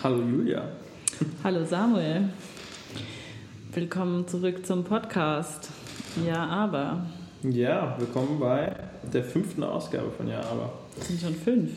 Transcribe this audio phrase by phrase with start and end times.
[0.00, 0.62] Hallo Julia.
[1.42, 2.28] Hallo Samuel.
[3.74, 5.70] Willkommen zurück zum Podcast.
[6.24, 7.04] Ja, aber.
[7.42, 8.76] Ja, willkommen bei
[9.12, 10.72] der fünften Ausgabe von Ja, aber.
[10.96, 11.72] Das sind schon fünf.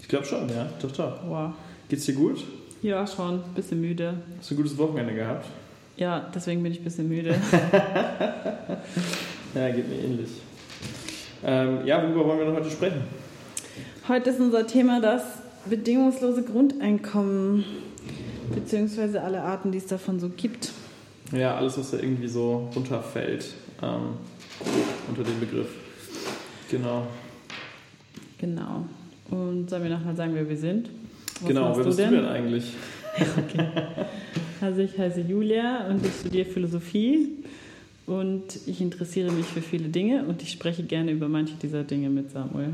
[0.00, 1.18] Ich glaube schon, ja, doch, doch.
[1.26, 1.50] Wow.
[1.88, 2.44] Geht's dir gut?
[2.80, 3.42] Ja, schon.
[3.56, 4.18] Bisschen müde.
[4.38, 5.46] Hast du ein gutes Wochenende gehabt?
[5.96, 7.30] Ja, deswegen bin ich ein bisschen müde.
[9.54, 10.30] ja, geht mir ähnlich.
[11.44, 13.02] Ähm, ja, worüber wollen wir noch heute sprechen?
[14.06, 15.33] Heute ist unser Thema das
[15.68, 17.64] bedingungslose Grundeinkommen,
[18.54, 20.72] beziehungsweise alle Arten, die es davon so gibt.
[21.32, 23.46] Ja, alles, was da irgendwie so runterfällt
[23.82, 24.18] ähm,
[25.08, 25.68] unter den Begriff.
[26.70, 27.06] Genau.
[28.38, 28.84] Genau.
[29.30, 30.90] Und sollen wir nochmal sagen, wer wir sind?
[31.40, 32.72] Was genau, wer bist du denn, du denn eigentlich?
[33.38, 33.66] okay.
[34.60, 37.30] Also ich heiße Julia und ich studiere Philosophie
[38.06, 42.10] und ich interessiere mich für viele Dinge und ich spreche gerne über manche dieser Dinge
[42.10, 42.72] mit Samuel.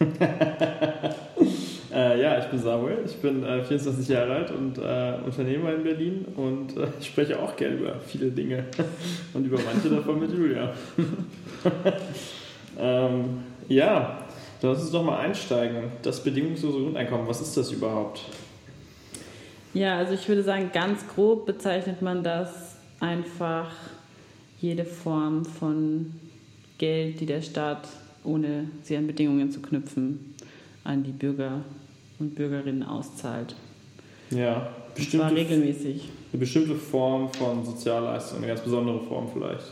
[1.92, 5.82] äh, ja, ich bin Samuel, ich bin äh, 24 Jahre alt und äh, Unternehmer in
[5.82, 8.64] Berlin und äh, ich spreche auch gerne über viele Dinge
[9.34, 10.72] und über manche davon mit Julia.
[12.78, 14.24] ähm, ja,
[14.60, 15.92] dann lass uns doch mal einsteigen.
[16.02, 18.22] Das bedingungslose Grundeinkommen, was ist das überhaupt?
[19.74, 23.70] Ja, also ich würde sagen, ganz grob bezeichnet man das einfach
[24.60, 26.12] jede Form von
[26.78, 27.88] Geld, die der Staat,
[28.24, 30.34] ohne sie an Bedingungen zu knüpfen,
[30.84, 31.62] an die Bürger
[32.22, 33.54] und Bürgerinnen auszahlt.
[34.30, 36.08] Ja, bestimmte, Und regelmäßig.
[36.32, 39.66] Eine bestimmte Form von Sozialleistung, eine ganz besondere Form vielleicht.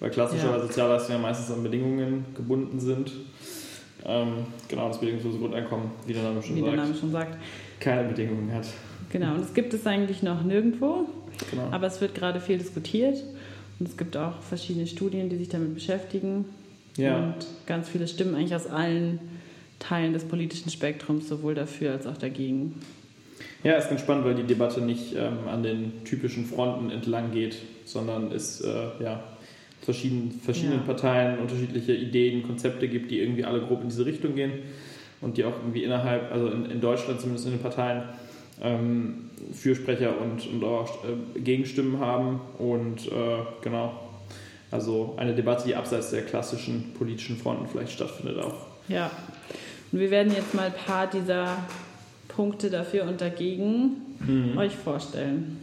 [0.00, 0.66] Weil klassischerweise ja.
[0.66, 3.12] Sozialleistungen ja meistens an Bedingungen gebunden sind.
[4.04, 6.72] Ähm, genau, das bedingungslose Grundeinkommen, wie der Name schon wie sagt.
[6.72, 7.38] Der Name schon sagt.
[7.78, 8.66] Keine Bedingungen hat.
[9.10, 11.06] Genau, und es gibt es eigentlich noch nirgendwo.
[11.50, 11.68] Genau.
[11.70, 13.22] Aber es wird gerade viel diskutiert.
[13.78, 16.44] Und es gibt auch verschiedene Studien, die sich damit beschäftigen.
[16.96, 17.16] Ja.
[17.16, 19.18] Und ganz viele Stimmen eigentlich aus allen
[19.82, 22.80] Teilen des politischen Spektrums, sowohl dafür als auch dagegen.
[23.64, 27.56] Ja, ist ganz spannend, weil die Debatte nicht ähm, an den typischen Fronten entlang geht,
[27.84, 29.22] sondern es äh, ja,
[29.80, 30.84] verschiedenen, verschiedenen ja.
[30.84, 34.52] Parteien unterschiedliche Ideen, Konzepte gibt, die irgendwie alle grob in diese Richtung gehen
[35.20, 38.02] und die auch irgendwie innerhalb, also in, in Deutschland zumindest in den Parteien,
[38.60, 42.40] ähm, Fürsprecher und, und auch äh, Gegenstimmen haben.
[42.58, 43.10] Und äh,
[43.62, 43.98] genau,
[44.70, 48.66] also eine Debatte, die abseits der klassischen politischen Fronten vielleicht stattfindet auch.
[48.88, 49.10] Ja,
[49.92, 51.58] und wir werden jetzt mal ein paar dieser
[52.28, 54.56] Punkte dafür und dagegen mhm.
[54.56, 55.58] euch vorstellen.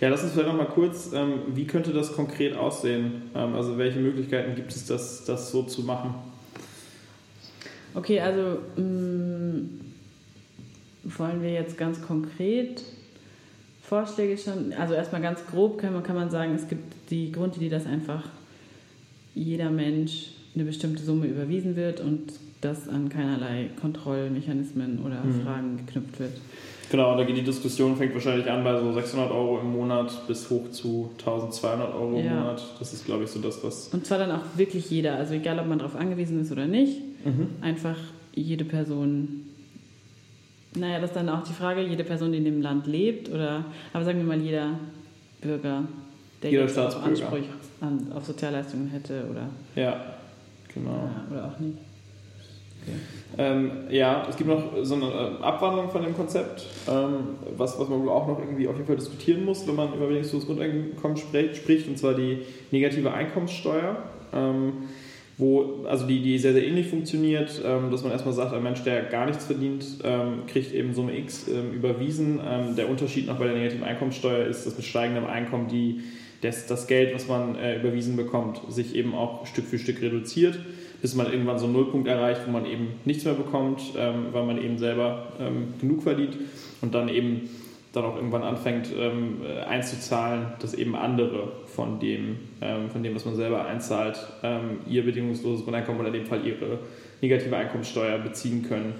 [0.00, 3.22] Ja, lass uns vielleicht noch mal kurz, ähm, wie könnte das konkret aussehen?
[3.34, 6.14] Ähm, also welche Möglichkeiten gibt es, das, das so zu machen?
[7.94, 9.80] Okay, also mh, mm,
[11.04, 12.82] wollen wir jetzt ganz konkret
[13.82, 17.68] Vorschläge schon, also erstmal ganz grob kann man, kann man sagen, es gibt die Grundidee,
[17.68, 18.24] dass einfach
[19.34, 22.32] jeder Mensch eine bestimmte Summe überwiesen wird und
[22.64, 25.42] das an keinerlei Kontrollmechanismen oder mhm.
[25.42, 26.32] Fragen geknüpft wird.
[26.90, 30.50] Genau, da geht die Diskussion, fängt wahrscheinlich an bei so 600 Euro im Monat bis
[30.50, 32.34] hoch zu 1200 Euro im ja.
[32.34, 32.62] Monat.
[32.78, 33.88] Das ist, glaube ich, so das, was.
[33.88, 37.00] Und zwar dann auch wirklich jeder, also egal, ob man darauf angewiesen ist oder nicht,
[37.24, 37.48] mhm.
[37.62, 37.96] einfach
[38.34, 39.44] jede Person.
[40.76, 43.64] Naja, das ist dann auch die Frage, jede Person, die in dem Land lebt, oder,
[43.92, 44.70] aber sagen wir mal, jeder
[45.40, 45.84] Bürger,
[46.42, 47.38] der jeder jetzt Anspruch
[47.80, 49.48] an, auf Sozialleistungen hätte, oder.
[49.76, 50.14] Ja,
[50.72, 50.90] genau.
[50.90, 51.78] Ja, oder auch nicht.
[53.36, 57.88] Ähm, ja, es gibt noch so eine äh, Abwandlung von dem Konzept, ähm, was, was
[57.88, 61.16] man wohl auch noch irgendwie auf jeden Fall diskutieren muss, wenn man über wenigstens Grundeinkommen
[61.16, 62.38] spricht, und zwar die
[62.70, 63.96] negative Einkommenssteuer.
[64.32, 64.72] Ähm,
[65.36, 68.84] wo, also die, die sehr, sehr ähnlich funktioniert, ähm, dass man erstmal sagt, ein Mensch,
[68.84, 72.38] der gar nichts verdient, ähm, kriegt eben Summe X ähm, überwiesen.
[72.76, 76.02] der Unterschied noch bei der negativen Einkommenssteuer ist, dass mit steigendem Einkommen die,
[76.40, 80.56] das, das Geld, was man äh, überwiesen bekommt, sich eben auch Stück für Stück reduziert
[81.02, 84.44] bis man irgendwann so einen Nullpunkt erreicht, wo man eben nichts mehr bekommt, ähm, weil
[84.44, 86.36] man eben selber ähm, genug verdient
[86.80, 87.48] und dann eben
[87.92, 93.24] dann auch irgendwann anfängt ähm, einzuzahlen, dass eben andere von dem, ähm, von dem, was
[93.24, 96.80] man selber einzahlt, ähm, ihr bedingungsloses Grundeinkommen oder in dem Fall ihre
[97.20, 98.94] negative Einkommenssteuer beziehen können.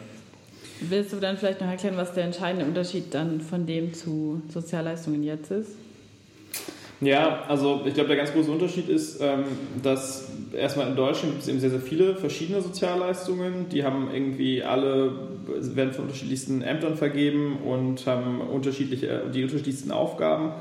[0.81, 5.23] Willst du dann vielleicht noch erklären, was der entscheidende Unterschied dann von dem zu Sozialleistungen
[5.23, 5.77] jetzt ist?
[7.01, 9.45] Ja, also ich glaube, der ganz große Unterschied ist, ähm,
[9.83, 13.69] dass erstmal in Deutschland gibt es eben sehr, sehr viele verschiedene Sozialleistungen.
[13.69, 15.13] Die haben irgendwie alle,
[15.47, 20.53] werden von unterschiedlichsten Ämtern vergeben und haben unterschiedliche, die unterschiedlichsten Aufgaben.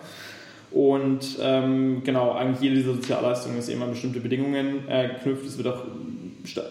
[0.72, 5.46] Und ähm, genau, eigentlich jede dieser Sozialleistungen ist eben an bestimmte Bedingungen äh, geknüpft.
[5.46, 5.84] Es wird auch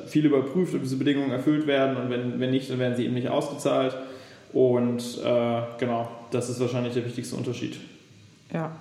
[0.06, 3.14] viel überprüft, ob diese Bedingungen erfüllt werden und wenn, wenn nicht, dann werden sie eben
[3.14, 3.96] nicht ausgezahlt.
[4.52, 7.76] Und äh, genau, das ist wahrscheinlich der wichtigste Unterschied.
[8.52, 8.72] Ja.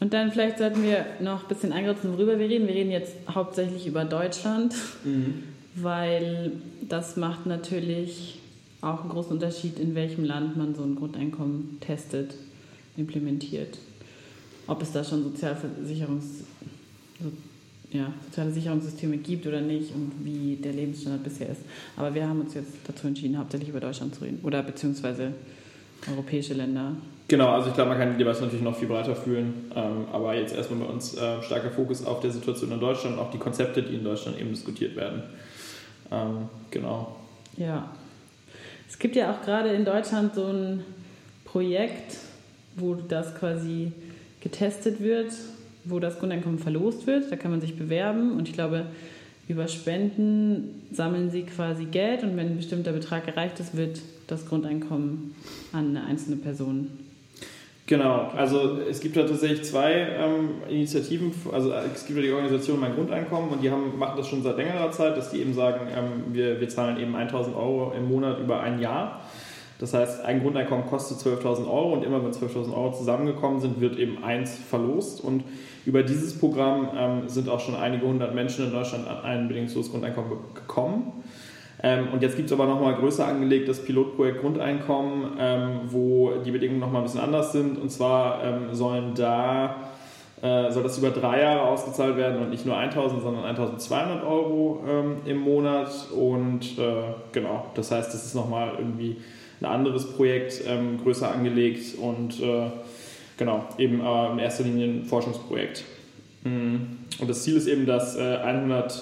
[0.00, 2.66] Und dann vielleicht sollten wir noch ein bisschen eingrenzen, worüber wir reden.
[2.66, 4.74] Wir reden jetzt hauptsächlich über Deutschland,
[5.04, 5.42] mhm.
[5.74, 6.52] weil
[6.88, 8.38] das macht natürlich
[8.80, 12.34] auch einen großen Unterschied, in welchem Land man so ein Grundeinkommen testet,
[12.96, 13.78] implementiert.
[14.66, 16.24] Ob es da schon Sozialversicherungs,
[17.92, 21.60] ja, soziale Sicherungssysteme gibt oder nicht und wie der Lebensstandard bisher ist.
[21.96, 25.34] Aber wir haben uns jetzt dazu entschieden, hauptsächlich über Deutschland zu reden oder beziehungsweise
[26.08, 26.92] europäische Länder.
[27.28, 30.34] Genau, also ich glaube, man kann die Debatte natürlich noch viel breiter führen, ähm, aber
[30.34, 33.38] jetzt erstmal bei uns äh, starker Fokus auf der Situation in Deutschland und auch die
[33.38, 35.22] Konzepte, die in Deutschland eben diskutiert werden.
[36.10, 37.16] Ähm, genau.
[37.56, 37.88] Ja.
[38.88, 40.82] Es gibt ja auch gerade in Deutschland so ein
[41.44, 42.16] Projekt,
[42.74, 43.92] wo das quasi
[44.40, 45.32] getestet wird,
[45.84, 47.30] wo das Grundeinkommen verlost wird.
[47.30, 48.86] Da kann man sich bewerben und ich glaube,
[49.46, 54.00] über Spenden sammeln sie quasi Geld und wenn ein bestimmter Betrag erreicht ist, wird
[54.30, 55.34] das Grundeinkommen
[55.72, 56.88] an eine einzelne Person
[57.90, 62.78] Genau, also es gibt da tatsächlich zwei ähm, Initiativen, also es gibt ja die Organisation
[62.78, 65.88] Mein Grundeinkommen und die haben, machen das schon seit längerer Zeit, dass die eben sagen,
[65.92, 69.22] ähm, wir, wir zahlen eben 1000 Euro im Monat über ein Jahr.
[69.80, 73.98] Das heißt, ein Grundeinkommen kostet 12.000 Euro und immer wenn 12.000 Euro zusammengekommen sind, wird
[73.98, 75.20] eben eins verlost.
[75.20, 75.42] Und
[75.84, 79.90] über dieses Programm ähm, sind auch schon einige hundert Menschen in Deutschland an ein bedingungsloses
[79.90, 81.24] Grundeinkommen gekommen.
[81.82, 86.50] Ähm, und jetzt gibt es aber nochmal größer angelegt das Pilotprojekt Grundeinkommen, ähm, wo die
[86.50, 87.78] Bedingungen nochmal ein bisschen anders sind.
[87.78, 89.76] Und zwar ähm, sollen da,
[90.42, 94.84] äh, soll das über drei Jahre ausgezahlt werden und nicht nur 1000, sondern 1200 Euro
[94.86, 95.90] ähm, im Monat.
[96.14, 99.16] Und äh, genau, das heißt, das ist nochmal irgendwie
[99.60, 102.70] ein anderes Projekt, ähm, größer angelegt und äh,
[103.36, 105.84] genau, eben in erster Linie ein Forschungsprojekt.
[106.44, 106.98] Mhm.
[107.20, 108.96] Und das Ziel ist eben, dass 100 äh,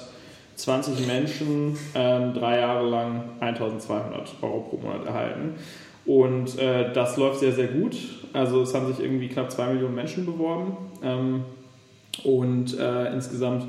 [0.59, 5.55] 20 Menschen ähm, drei Jahre lang 1200 Euro pro Monat erhalten.
[6.05, 7.97] Und äh, das läuft sehr, sehr gut.
[8.33, 10.77] Also es haben sich irgendwie knapp zwei Millionen Menschen beworben.
[11.03, 11.45] Ähm,
[12.25, 13.67] und äh, insgesamt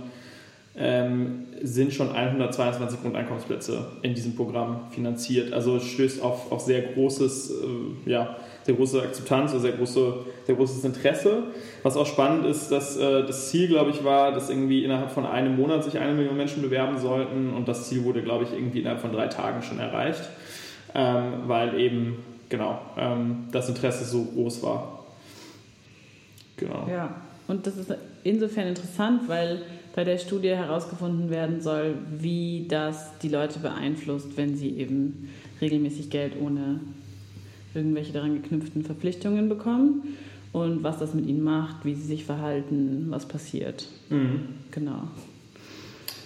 [0.75, 5.53] ähm, sind schon 122 Grundeinkommensplätze in diesem Programm finanziert.
[5.53, 8.35] Also es stößt auf, auf sehr großes, äh, ja,
[8.69, 10.13] sehr große Akzeptanz, sehr, große,
[10.45, 11.43] sehr großes Interesse.
[11.81, 15.25] Was auch spannend ist, dass äh, das Ziel, glaube ich, war, dass irgendwie innerhalb von
[15.25, 18.81] einem Monat sich eine Million Menschen bewerben sollten und das Ziel wurde, glaube ich, irgendwie
[18.81, 20.21] innerhalb von drei Tagen schon erreicht,
[20.93, 25.03] ähm, weil eben, genau, ähm, das Interesse so groß war.
[26.57, 26.87] Genau.
[26.91, 27.15] Ja,
[27.47, 27.91] und das ist
[28.23, 29.63] insofern interessant, weil
[29.95, 35.29] bei der Studie herausgefunden werden soll, wie das die Leute beeinflusst, wenn sie eben
[35.59, 36.81] regelmäßig Geld ohne
[37.73, 40.17] irgendwelche daran geknüpften Verpflichtungen bekommen
[40.51, 43.85] und was das mit ihnen macht, wie sie sich verhalten, was passiert.
[44.09, 44.41] Mhm.
[44.71, 45.03] Genau.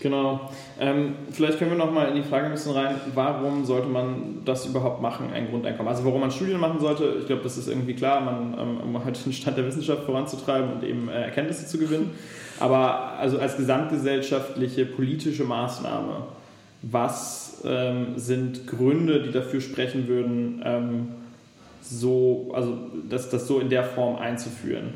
[0.03, 0.51] Genau.
[0.81, 4.41] Ähm, vielleicht können wir noch mal in die Frage ein bisschen rein, warum sollte man
[4.43, 5.89] das überhaupt machen, ein Grundeinkommen?
[5.89, 9.05] Also warum man Studien machen sollte, ich glaube, das ist irgendwie klar, man, ähm, um
[9.05, 12.11] halt den Stand der Wissenschaft voranzutreiben und eben äh, Erkenntnisse zu gewinnen.
[12.59, 16.27] Aber also als gesamtgesellschaftliche politische Maßnahme,
[16.81, 21.07] was ähm, sind Gründe, die dafür sprechen würden, ähm,
[21.83, 22.77] so, also
[23.09, 24.93] das, das so in der Form einzuführen?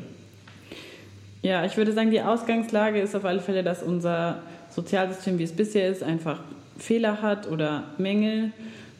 [1.42, 5.52] Ja, ich würde sagen, die Ausgangslage ist auf alle Fälle, dass unser Sozialsystem, wie es
[5.52, 6.40] bisher ist, einfach
[6.78, 8.52] Fehler hat oder Mängel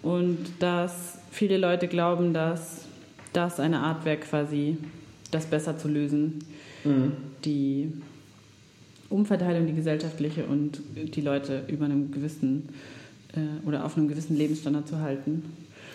[0.02, 2.82] und dass viele Leute glauben, dass
[3.32, 4.79] das eine Art wäre, quasi
[5.31, 6.44] das besser zu lösen.
[6.84, 7.12] Mhm.
[7.44, 7.93] Die
[9.11, 12.69] Umverteilung, die gesellschaftliche und die Leute über einem gewissen
[13.34, 15.44] äh, oder auf einem gewissen Lebensstandard zu halten.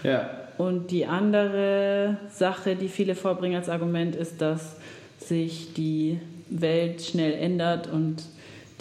[0.04, 0.43] Ja.
[0.57, 4.75] Und die andere Sache, die viele vorbringen als Argument, ist, dass
[5.19, 6.19] sich die
[6.50, 8.24] Welt schnell ändert und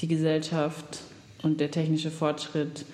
[0.00, 1.00] die Gesellschaft
[1.42, 2.84] und der technische Fortschritt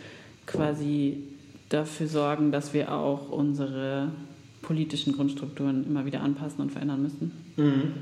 [0.47, 1.23] quasi
[1.68, 4.08] dafür sorgen, dass wir auch unsere
[4.62, 7.32] politischen Grundstrukturen immer wieder anpassen und verändern müssen.
[7.56, 7.94] Mhm.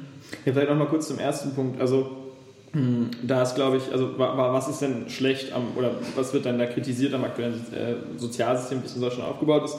[0.44, 1.80] Ja, vielleicht noch mal kurz zum ersten Punkt.
[1.80, 2.26] Also
[2.72, 6.58] hm, da ist, glaube ich, also was ist denn schlecht am, oder was wird dann
[6.58, 9.76] da kritisiert am aktuellen äh, Sozialsystem, wie es in Deutschland aufgebaut ist?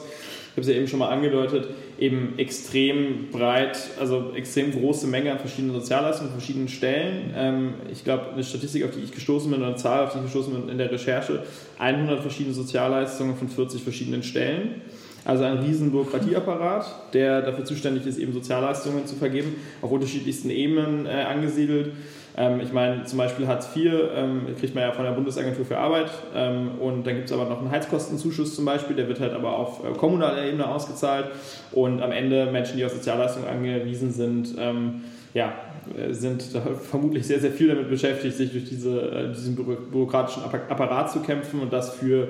[0.58, 5.38] Habe es ja eben schon mal angedeutet, eben extrem breit, also extrem große Menge an
[5.38, 7.32] verschiedenen Sozialleistungen, verschiedenen Stellen.
[7.36, 10.18] Ähm, ich glaube, eine Statistik, auf die ich gestoßen bin, oder eine Zahl, auf die
[10.18, 11.44] ich gestoßen bin in der Recherche,
[11.78, 14.82] 100 verschiedene Sozialleistungen von 40 verschiedenen Stellen.
[15.24, 21.06] Also ein riesen Bürokratieapparat, der dafür zuständig ist, eben Sozialleistungen zu vergeben, auf unterschiedlichsten Ebenen
[21.06, 21.92] äh, angesiedelt.
[22.38, 25.76] Ähm, ich meine, zum Beispiel Hartz IV ähm, kriegt man ja von der Bundesagentur für
[25.76, 29.32] Arbeit ähm, und dann gibt es aber noch einen Heizkostenzuschuss zum Beispiel, der wird halt
[29.32, 31.26] aber auf äh, kommunaler Ebene ausgezahlt
[31.72, 35.02] und am Ende Menschen, die auf Sozialleistungen angewiesen sind, ähm,
[35.34, 35.52] ja,
[35.96, 36.44] äh, sind
[36.90, 41.58] vermutlich sehr, sehr viel damit beschäftigt, sich durch diese, äh, diesen bürokratischen Apparat zu kämpfen
[41.58, 42.28] und das für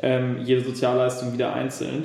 [0.00, 2.04] ähm, jede Sozialleistung wieder einzeln.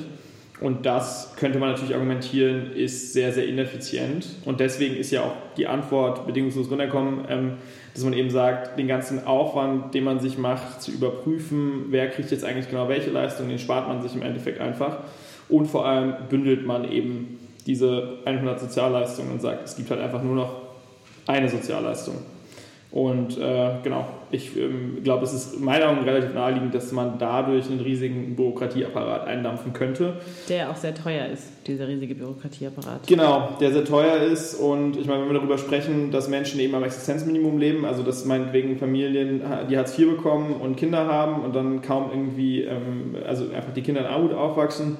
[0.60, 4.26] Und das könnte man natürlich argumentieren, ist sehr, sehr ineffizient.
[4.44, 7.52] Und deswegen ist ja auch die Antwort bedingungslos runterkommen, ähm,
[7.94, 12.30] dass man eben sagt, den ganzen Aufwand, den man sich macht, zu überprüfen, wer kriegt
[12.30, 14.98] jetzt eigentlich genau welche Leistung, den spart man sich im Endeffekt einfach.
[15.48, 20.22] und vor allem bündelt man eben diese 100 Sozialleistungen und sagt, es gibt halt einfach
[20.22, 20.52] nur noch
[21.26, 22.14] eine Sozialleistung.
[22.92, 27.20] Und äh, genau, ich ähm, glaube, es ist in meiner Meinung relativ naheliegend, dass man
[27.20, 30.14] dadurch einen riesigen Bürokratieapparat eindampfen könnte.
[30.48, 33.06] Der auch sehr teuer ist, dieser riesige Bürokratieapparat.
[33.06, 34.54] Genau, der sehr teuer ist.
[34.54, 38.24] Und ich meine, wenn wir darüber sprechen, dass Menschen eben am Existenzminimum leben, also dass
[38.24, 43.44] meinetwegen Familien, die Hartz IV bekommen und Kinder haben und dann kaum irgendwie, ähm, also
[43.54, 44.96] einfach die Kinder in Armut aufwachsen.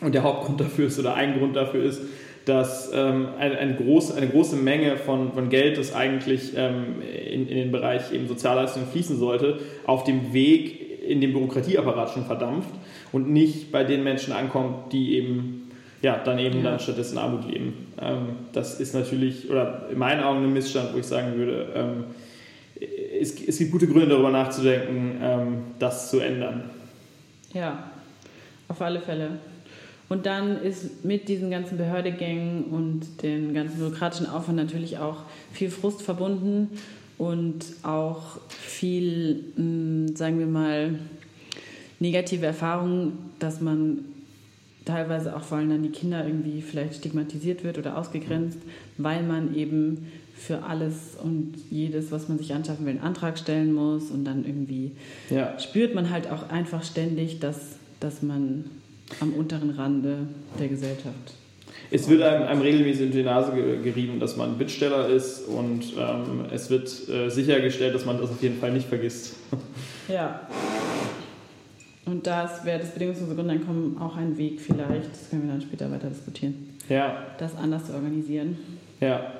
[0.00, 2.00] Und der Hauptgrund dafür ist, oder ein Grund dafür ist,
[2.44, 7.48] dass ähm, eine, eine, große, eine große Menge von, von Geld, das eigentlich ähm, in,
[7.48, 12.70] in den Bereich eben Sozialleistungen fließen sollte, auf dem Weg in den Bürokratieapparat schon verdampft
[13.12, 15.70] und nicht bei den Menschen ankommt, die eben
[16.02, 16.70] ja, dann eben ja.
[16.70, 17.86] dann stattdessen Armut leben.
[18.00, 22.04] Ähm, das ist natürlich, oder in meinen Augen ein Missstand, wo ich sagen würde, ähm,
[23.20, 26.70] es, es, gibt gute Gründe darüber nachzudenken, ähm, das zu ändern.
[27.52, 27.90] Ja,
[28.68, 29.38] auf alle Fälle.
[30.10, 35.18] Und dann ist mit diesen ganzen Behördegängen und den ganzen bürokratischen Aufwand natürlich auch
[35.52, 36.68] viel Frust verbunden
[37.16, 40.98] und auch viel, hm, sagen wir mal,
[42.00, 44.00] negative Erfahrungen, dass man
[44.84, 48.58] teilweise auch vor allem dann die Kinder irgendwie vielleicht stigmatisiert wird oder ausgegrenzt,
[48.98, 53.72] weil man eben für alles und jedes, was man sich anschaffen will, einen Antrag stellen
[53.72, 54.90] muss und dann irgendwie
[55.28, 55.56] ja.
[55.60, 58.64] spürt man halt auch einfach ständig, dass, dass man
[59.20, 61.34] am unteren Rande der Gesellschaft.
[61.90, 66.44] Es wird einem, einem regelmäßig in die Nase gerieben, dass man Bittsteller ist und ähm,
[66.52, 69.36] es wird äh, sichergestellt, dass man das auf jeden Fall nicht vergisst.
[70.08, 70.40] Ja.
[72.04, 75.88] Und das wäre das bedingungslose Grundeinkommen auch ein Weg vielleicht, das können wir dann später
[75.92, 76.70] weiter diskutieren.
[76.88, 77.26] Ja.
[77.38, 78.58] Das anders zu organisieren.
[78.98, 79.39] Ja.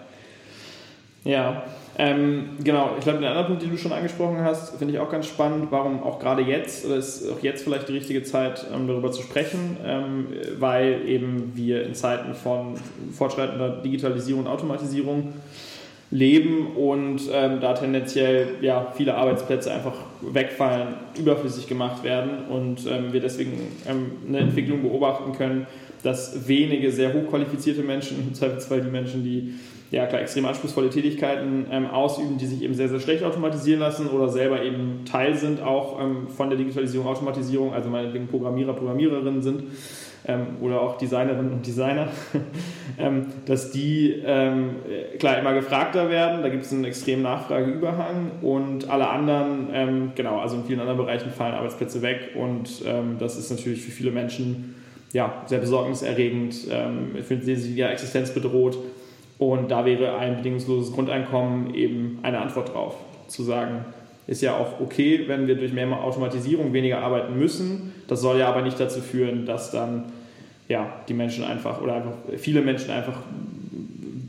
[1.24, 1.64] Ja.
[1.98, 5.10] Ähm, genau, ich glaube, den anderen Punkt, den du schon angesprochen hast, finde ich auch
[5.10, 8.86] ganz spannend, warum auch gerade jetzt, oder ist auch jetzt vielleicht die richtige Zeit, ähm,
[8.86, 12.76] darüber zu sprechen, ähm, weil eben wir in Zeiten von
[13.12, 15.34] fortschreitender Digitalisierung und Automatisierung
[16.10, 23.12] leben und ähm, da tendenziell ja, viele Arbeitsplätze einfach wegfallen, überflüssig gemacht werden und ähm,
[23.12, 23.52] wir deswegen
[23.86, 25.66] ähm, eine Entwicklung beobachten können,
[26.02, 29.54] dass wenige sehr hochqualifizierte Menschen, im Zweifelsfall die Menschen, die
[29.90, 34.08] ja klar extrem anspruchsvolle Tätigkeiten ähm, ausüben, die sich eben sehr, sehr schlecht automatisieren lassen
[34.08, 39.42] oder selber eben Teil sind auch ähm, von der Digitalisierung, Automatisierung, also meinetwegen Programmierer, Programmiererinnen
[39.42, 39.64] sind
[40.28, 42.08] ähm, oder auch Designerinnen und Designer,
[42.98, 44.76] ähm, dass die ähm,
[45.18, 50.38] klar immer gefragter werden, da gibt es einen extremen Nachfrageüberhang und alle anderen, ähm, genau,
[50.38, 52.84] also in vielen anderen Bereichen fallen Arbeitsplätze weg und
[53.18, 54.76] das ist natürlich für viele Menschen
[55.12, 58.78] ja, sehr besorgniserregend, ähm, fühlen sie sich ja existenzbedroht
[59.40, 62.94] und da wäre ein bedingungsloses Grundeinkommen eben eine Antwort drauf.
[63.26, 63.86] Zu sagen,
[64.26, 67.94] ist ja auch okay, wenn wir durch mehr Automatisierung weniger arbeiten müssen.
[68.06, 70.12] Das soll ja aber nicht dazu führen, dass dann
[70.68, 73.16] ja, die Menschen einfach oder einfach viele Menschen einfach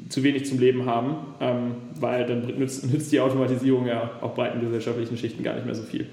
[0.08, 4.62] zu wenig zum Leben haben, ähm, weil dann nützt, nützt die Automatisierung ja auch breiten
[4.62, 6.08] gesellschaftlichen Schichten gar nicht mehr so viel.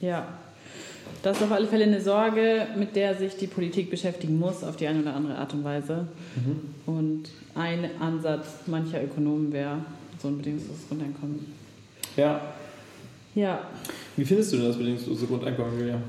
[0.00, 0.26] Ja,
[1.22, 4.76] das ist auf alle Fälle eine Sorge, mit der sich die Politik beschäftigen muss, auf
[4.76, 6.08] die eine oder andere Art und Weise.
[6.34, 6.92] Mhm.
[6.92, 7.22] Und
[7.54, 9.78] ein Ansatz mancher Ökonomen wäre
[10.20, 11.46] so ein bedingungsloses Grundeinkommen.
[12.16, 12.40] Ja.
[13.34, 13.60] Ja.
[14.16, 16.02] Wie findest du denn das bedingungslose Grundeinkommen, Julia?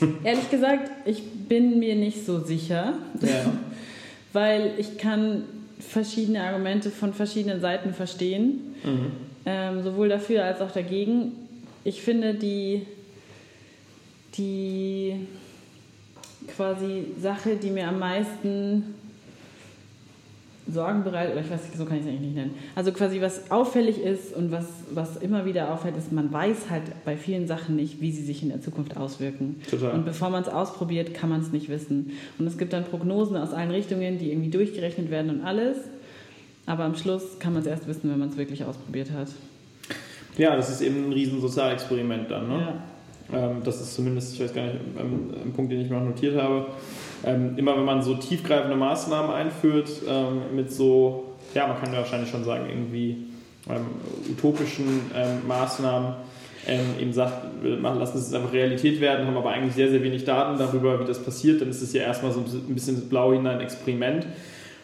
[0.24, 3.52] Ehrlich gesagt, ich bin mir nicht so sicher, ja.
[4.32, 5.44] weil ich kann
[5.78, 9.12] verschiedene Argumente von verschiedenen Seiten verstehen, mhm.
[9.46, 11.32] ähm, sowohl dafür als auch dagegen.
[11.82, 12.82] Ich finde die
[14.36, 15.26] die
[16.56, 18.94] quasi Sache, die mir am meisten
[20.72, 22.54] Sorgen bereitet, oder ich weiß nicht, so kann ich es eigentlich nicht nennen.
[22.74, 26.82] Also quasi was auffällig ist und was, was immer wieder auffällt, ist, man weiß halt
[27.04, 29.60] bei vielen Sachen nicht, wie sie sich in der Zukunft auswirken.
[29.68, 29.92] Total.
[29.92, 32.12] Und bevor man es ausprobiert, kann man es nicht wissen.
[32.38, 35.76] Und es gibt dann Prognosen aus allen Richtungen, die irgendwie durchgerechnet werden und alles.
[36.66, 39.28] Aber am Schluss kann man es erst wissen, wenn man es wirklich ausprobiert hat.
[40.38, 42.60] Ja, das ist eben ein riesen Sozialexperiment dann, ne?
[42.60, 42.82] Ja.
[43.32, 46.06] Ähm, das ist zumindest, ich weiß gar nicht, ähm, ein Punkt, den ich mir noch
[46.06, 46.66] notiert habe.
[47.24, 49.90] Ähm, immer wenn man so tiefgreifende Maßnahmen einführt,
[50.54, 53.26] mit so, ja, man kann ja wahrscheinlich schon sagen, irgendwie
[54.30, 55.02] utopischen
[55.46, 56.14] Maßnahmen,
[56.98, 60.98] eben sagt, lassen es einfach Realität werden, haben aber eigentlich sehr, sehr wenig Daten darüber,
[60.98, 64.26] wie das passiert, dann ist es ja erstmal so ein bisschen das Blau hinein Experiment.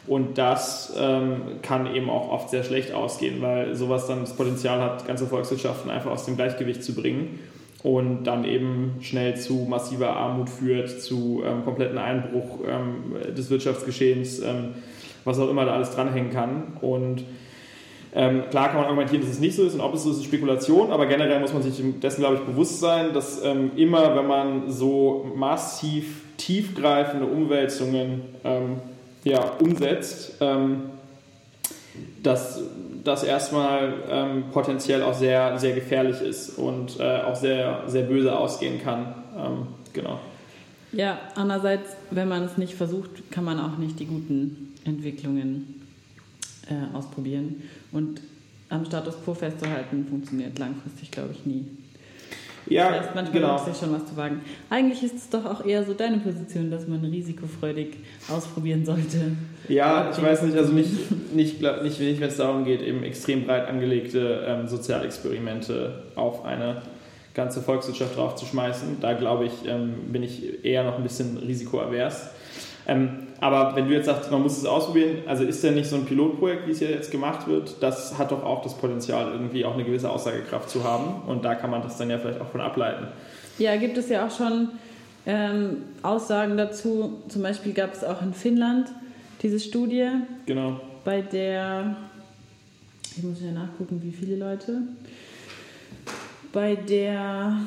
[0.06, 4.80] Und das ähm, kann eben auch oft sehr schlecht ausgehen, weil sowas dann das Potenzial
[4.80, 7.40] hat, ganze Volkswirtschaften einfach aus dem Gleichgewicht zu bringen
[7.82, 14.40] und dann eben schnell zu massiver Armut führt, zu ähm, kompletten Einbruch ähm, des Wirtschaftsgeschehens,
[14.40, 14.74] ähm,
[15.24, 16.78] was auch immer da alles dranhängen kann.
[16.80, 17.24] Und
[18.14, 20.18] ähm, klar kann man argumentieren, dass es nicht so ist und ob es so ist,
[20.18, 24.16] ist Spekulation, aber generell muss man sich dessen, glaube ich, bewusst sein, dass ähm, immer,
[24.16, 28.76] wenn man so massiv tiefgreifende Umwälzungen ähm,
[29.24, 30.40] ja, umsetzt,
[32.22, 32.62] dass
[33.06, 38.36] das erstmal ähm, potenziell auch sehr, sehr gefährlich ist und äh, auch sehr, sehr böse
[38.36, 39.14] ausgehen kann.
[39.36, 40.20] Ähm, genau.
[40.92, 45.82] Ja, andererseits, wenn man es nicht versucht, kann man auch nicht die guten Entwicklungen
[46.68, 47.62] äh, ausprobieren.
[47.92, 48.20] Und
[48.68, 51.66] am Status quo festzuhalten, funktioniert langfristig, glaube ich, nie.
[52.68, 53.56] Ja, das heißt, manchmal genau.
[53.56, 54.40] es sich schon was zu wagen.
[54.70, 57.96] Eigentlich ist es doch auch eher so deine Position, dass man risikofreudig
[58.28, 59.32] ausprobieren sollte.
[59.68, 60.90] Ja, ich weiß nicht, also nicht,
[61.34, 66.82] nicht, nicht, nicht wenn es darum geht, eben extrem breit angelegte ähm, Sozialexperimente auf eine
[67.34, 68.98] ganze Volkswirtschaft draufzuschmeißen.
[69.00, 72.30] Da glaube ich, ähm, bin ich eher noch ein bisschen risikoavers.
[72.88, 75.96] Ähm, aber wenn du jetzt sagst, man muss es ausprobieren, also ist ja nicht so
[75.96, 79.64] ein Pilotprojekt, wie es ja jetzt gemacht wird, das hat doch auch das Potenzial, irgendwie
[79.64, 81.22] auch eine gewisse Aussagekraft zu haben.
[81.28, 83.08] Und da kann man das dann ja vielleicht auch von ableiten.
[83.58, 84.68] Ja, gibt es ja auch schon
[85.26, 87.22] ähm, Aussagen dazu.
[87.28, 88.88] Zum Beispiel gab es auch in Finnland
[89.42, 90.08] diese Studie,
[90.46, 90.80] Genau.
[91.04, 91.96] bei der,
[93.16, 94.78] ich muss ja nachgucken, wie viele Leute,
[96.52, 97.58] bei der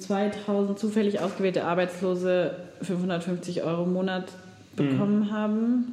[0.00, 4.32] 2000 zufällig ausgewählte Arbeitslose 550 Euro im Monat
[4.76, 5.92] bekommen haben,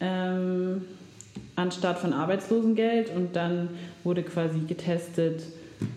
[0.00, 0.82] ähm,
[1.56, 3.14] anstatt von Arbeitslosengeld.
[3.14, 3.68] Und dann
[4.04, 5.42] wurde quasi getestet,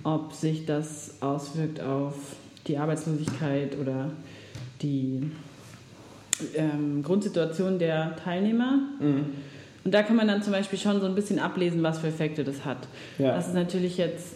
[0.04, 2.16] ob sich das auswirkt auf
[2.68, 4.12] die Arbeitslosigkeit oder
[4.82, 5.30] die
[6.56, 8.80] ähm, Grundsituation der Teilnehmer.
[9.00, 9.26] Mhm.
[9.84, 12.46] Und da kann man dann zum Beispiel schon so ein bisschen ablesen, was für Effekte
[12.46, 12.88] das hat.
[13.18, 13.36] Ja.
[13.36, 14.36] Das ist natürlich jetzt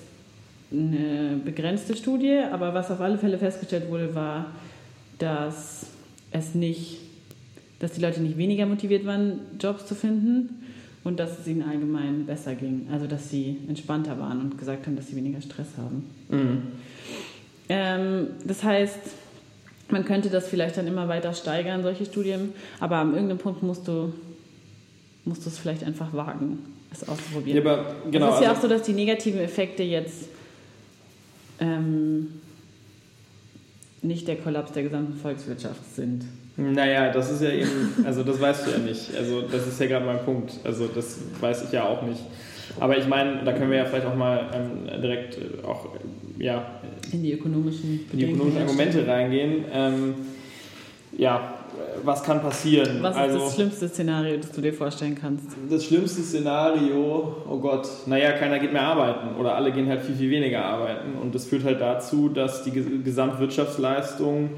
[0.71, 4.47] eine begrenzte Studie, aber was auf alle Fälle festgestellt wurde, war,
[5.19, 5.87] dass
[6.31, 6.97] es nicht,
[7.79, 10.61] dass die Leute nicht weniger motiviert waren, Jobs zu finden
[11.03, 12.87] und dass es ihnen allgemein besser ging.
[12.91, 16.09] Also dass sie entspannter waren und gesagt haben, dass sie weniger Stress haben.
[16.29, 16.61] Mhm.
[17.69, 18.99] Ähm, das heißt,
[19.89, 23.87] man könnte das vielleicht dann immer weiter steigern, solche Studien, aber an irgendeinem Punkt musst
[23.87, 24.13] du,
[25.23, 26.59] musst du es vielleicht einfach wagen,
[26.91, 27.63] es auszuprobieren.
[27.63, 28.29] Ja, aber genau.
[28.29, 30.25] es ist ja auch also- so, dass die negativen Effekte jetzt
[31.59, 32.27] ähm,
[34.01, 36.23] nicht der Kollaps der gesamten Volkswirtschaft sind.
[36.55, 39.15] Naja, das ist ja eben, also das weißt du ja nicht.
[39.15, 40.53] Also das ist ja gerade mein Punkt.
[40.63, 42.21] Also das weiß ich ja auch nicht.
[42.79, 46.43] Aber ich meine, da können wir ja vielleicht auch mal ähm, direkt äh, auch äh,
[46.43, 46.79] ja,
[47.11, 49.65] In die ökonomischen in die ökonomischen Argumente reingehen.
[49.71, 50.15] Ähm,
[51.17, 51.56] ja,
[52.03, 53.01] was kann passieren?
[53.01, 55.45] Was ist also, das schlimmste Szenario, das du dir vorstellen kannst?
[55.69, 60.15] das schlimmste Szenario, oh Gott, naja, keiner geht mehr arbeiten oder alle gehen halt viel,
[60.15, 61.13] viel weniger arbeiten.
[61.21, 64.51] Und das führt halt dazu, dass die Ges- Gesamtwirtschaftsleistung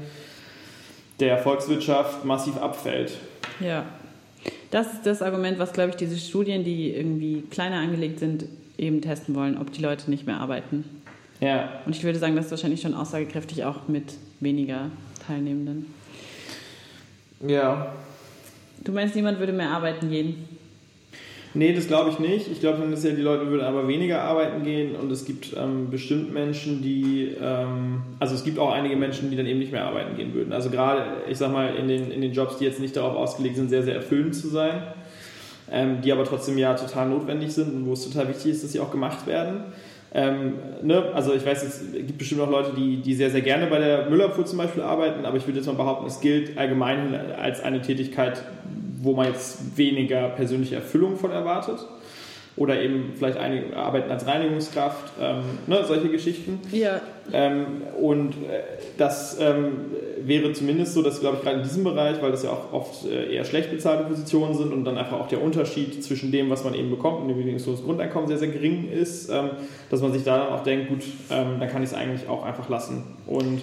[1.18, 3.12] der Volkswirtschaft massiv abfällt.
[3.60, 3.84] Ja.
[4.70, 8.44] Das ist das Argument, was, glaube ich, diese Studien, die irgendwie kleiner angelegt sind,
[8.78, 10.84] eben testen wollen, ob die Leute nicht mehr arbeiten.
[11.40, 14.90] Ja, Und ich würde sagen, das ist wahrscheinlich schon aussagekräftig auch mit weniger
[15.26, 15.86] Teilnehmenden.
[17.46, 17.92] Ja.
[18.82, 20.48] Du meinst, niemand würde mehr arbeiten gehen?
[21.52, 22.46] Nee, das glaube ich nicht.
[22.50, 25.52] Ich glaube, dann ist ja, die Leute würden aber weniger arbeiten gehen und es gibt
[25.56, 29.72] ähm, bestimmt Menschen, die, ähm, also es gibt auch einige Menschen, die dann eben nicht
[29.72, 30.52] mehr arbeiten gehen würden.
[30.52, 33.56] Also gerade, ich sag mal, in den, in den Jobs, die jetzt nicht darauf ausgelegt
[33.56, 34.82] sind, sehr, sehr erfüllend zu sein,
[35.72, 38.70] ähm, die aber trotzdem ja total notwendig sind und wo es total wichtig ist, dass
[38.70, 39.64] sie auch gemacht werden.
[40.12, 41.04] Ähm, ne?
[41.14, 44.10] Also ich weiß, es gibt bestimmt auch Leute, die, die sehr, sehr gerne bei der
[44.10, 47.80] Müllabfuhr zum Beispiel arbeiten, aber ich würde jetzt mal behaupten, es gilt allgemein als eine
[47.80, 48.42] Tätigkeit,
[49.02, 51.86] wo man jetzt weniger persönliche Erfüllung von erwartet.
[52.56, 55.84] Oder eben vielleicht einige arbeiten als Reinigungskraft, ähm, ne?
[55.86, 56.60] solche Geschichten.
[56.72, 57.00] Ja.
[57.32, 58.62] Ähm, und äh,
[58.98, 59.72] das ähm,
[60.22, 63.06] wäre zumindest so, dass, glaube ich, gerade in diesem Bereich, weil das ja auch oft
[63.06, 66.64] äh, eher schlecht bezahlte Positionen sind und dann einfach auch der Unterschied zwischen dem, was
[66.64, 69.50] man eben bekommt und dem bedingungsloses Grundeinkommen sehr, sehr gering ist, ähm,
[69.88, 72.44] dass man sich da dann auch denkt, gut, ähm, dann kann ich es eigentlich auch
[72.44, 73.04] einfach lassen.
[73.26, 73.62] Und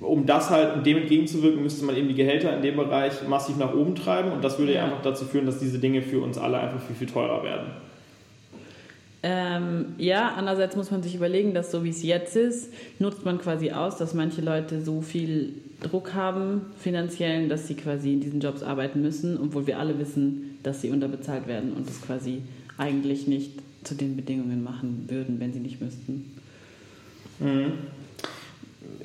[0.00, 3.56] um das halt, um dem entgegenzuwirken, müsste man eben die Gehälter in dem Bereich massiv
[3.56, 4.84] nach oben treiben und das würde ja Ja.
[4.84, 7.66] einfach dazu führen, dass diese Dinge für uns alle einfach viel, viel teurer werden.
[9.22, 13.38] Ähm, ja, andererseits muss man sich überlegen, dass so wie es jetzt ist, nutzt man
[13.38, 18.40] quasi aus, dass manche Leute so viel Druck haben, finanziellen, dass sie quasi in diesen
[18.40, 22.42] Jobs arbeiten müssen, obwohl wir alle wissen, dass sie unterbezahlt werden und das quasi
[22.78, 23.52] eigentlich nicht
[23.84, 26.32] zu den Bedingungen machen würden, wenn sie nicht müssten.
[27.38, 27.72] Mhm.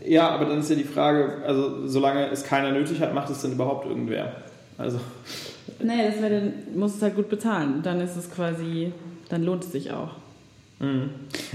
[0.06, 3.41] Ja, aber dann ist ja die Frage, also solange es keiner nötig hat, macht es
[3.41, 4.36] denn überhaupt irgendwer?
[4.78, 4.99] Also,
[5.80, 7.82] Naja, das wäre dann, muss es halt gut bezahlen.
[7.82, 8.91] Dann ist es quasi,
[9.30, 10.10] dann lohnt es sich auch.
[10.80, 11.10] mhm.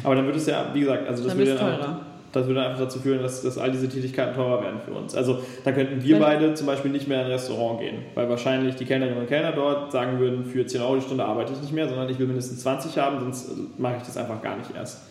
[0.04, 2.00] aber dann wird es ja, wie gesagt, also das Dann würde dann einfach, teurer.
[2.32, 5.14] das würde einfach dazu führen, dass, dass all diese Tätigkeiten teurer werden für uns.
[5.14, 8.28] Also da könnten wir Wenn- beide zum Beispiel nicht mehr in ein Restaurant gehen, weil
[8.28, 11.60] wahrscheinlich die Kellnerinnen und Kellner dort sagen würden, für 10 Euro die Stunde arbeite ich
[11.60, 14.70] nicht mehr, sondern ich will mindestens 20 haben, sonst mache ich das einfach gar nicht
[14.74, 15.02] erst.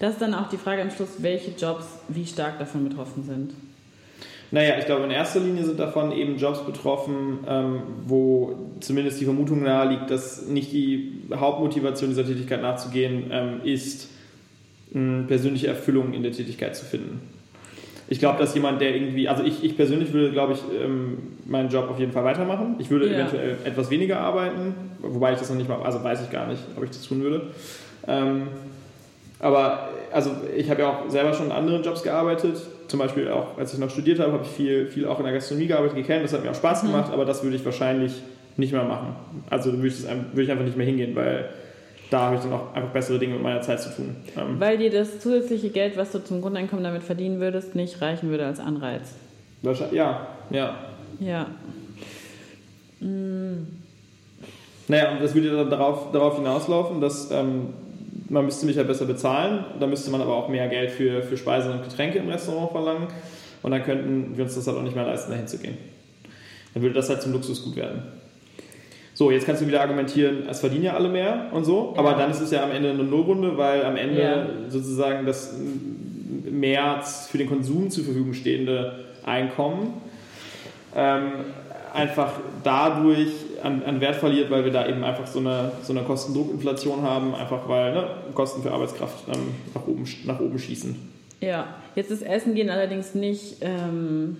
[0.00, 3.52] Das ist dann auch die Frage am Schluss, welche Jobs wie stark davon betroffen sind.
[4.50, 9.24] Naja, ich glaube, in erster Linie sind davon eben Jobs betroffen, ähm, wo zumindest die
[9.24, 14.08] Vermutung nahe liegt, dass nicht die Hauptmotivation dieser Tätigkeit nachzugehen ähm, ist,
[15.26, 17.20] persönliche Erfüllung in der Tätigkeit zu finden.
[18.08, 21.68] Ich glaube, dass jemand, der irgendwie, also ich, ich persönlich würde, glaube ich, ähm, meinen
[21.68, 22.76] Job auf jeden Fall weitermachen.
[22.78, 23.14] Ich würde ja.
[23.14, 26.62] eventuell etwas weniger arbeiten, wobei ich das noch nicht mal, also weiß ich gar nicht,
[26.76, 27.48] ob ich das tun würde.
[28.06, 28.42] Ähm,
[29.40, 32.58] aber also ich habe ja auch selber schon in anderen Jobs gearbeitet.
[32.88, 35.34] Zum Beispiel auch, als ich noch studiert habe, habe ich viel, viel auch in der
[35.34, 36.24] Gastronomie gearbeitet, gekannt.
[36.24, 36.88] Das hat mir auch Spaß mhm.
[36.88, 38.12] gemacht, aber das würde ich wahrscheinlich
[38.56, 39.14] nicht mehr machen.
[39.50, 41.48] Also würde ich, das, würde ich einfach nicht mehr hingehen, weil
[42.10, 44.16] da habe ich dann auch einfach bessere Dinge mit meiner Zeit zu tun.
[44.36, 48.30] Ähm weil dir das zusätzliche Geld, was du zum Grundeinkommen damit verdienen würdest, nicht reichen
[48.30, 49.14] würde als Anreiz.
[49.92, 50.76] Ja, ja.
[51.18, 51.46] Ja.
[53.00, 53.66] Mhm.
[54.88, 57.74] Naja, und das würde dann darauf, darauf hinauslaufen, dass ähm,
[58.28, 61.36] man müsste mich ja besser bezahlen, da müsste man aber auch mehr Geld für, für
[61.36, 63.08] Speisen und Getränke im Restaurant verlangen
[63.62, 65.76] und dann könnten wir uns das halt auch nicht mehr leisten, dahin zu gehen.
[66.74, 68.02] Dann würde das halt zum Luxusgut werden.
[69.14, 71.98] So, jetzt kannst du wieder argumentieren, es verdienen ja alle mehr und so, ja.
[71.98, 74.46] aber dann ist es ja am Ende eine Nullrunde, weil am Ende ja.
[74.70, 75.54] sozusagen das
[76.50, 79.94] mehr für den Konsum zur Verfügung stehende Einkommen
[80.96, 81.32] ähm,
[81.92, 82.32] einfach
[82.64, 83.28] dadurch
[83.62, 87.34] an, an, Wert verliert, weil wir da eben einfach so eine, so eine Kostendruckinflation haben,
[87.34, 90.96] einfach weil ne, Kosten für Arbeitskraft ähm, nach, oben, nach oben schießen.
[91.40, 94.38] Ja, jetzt ist Essen gehen allerdings nicht, ähm,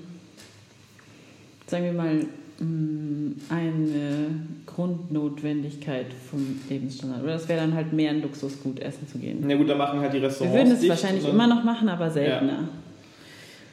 [1.66, 2.26] sagen wir mal,
[2.58, 7.22] mm, eine Grundnotwendigkeit vom Lebensstandard.
[7.22, 9.38] Oder das wäre dann halt mehr ein Luxusgut, essen zu gehen.
[9.42, 10.56] Na ja, gut, da machen halt die Restaurants.
[10.56, 12.68] Wir würden es wahrscheinlich immer noch machen, aber seltener.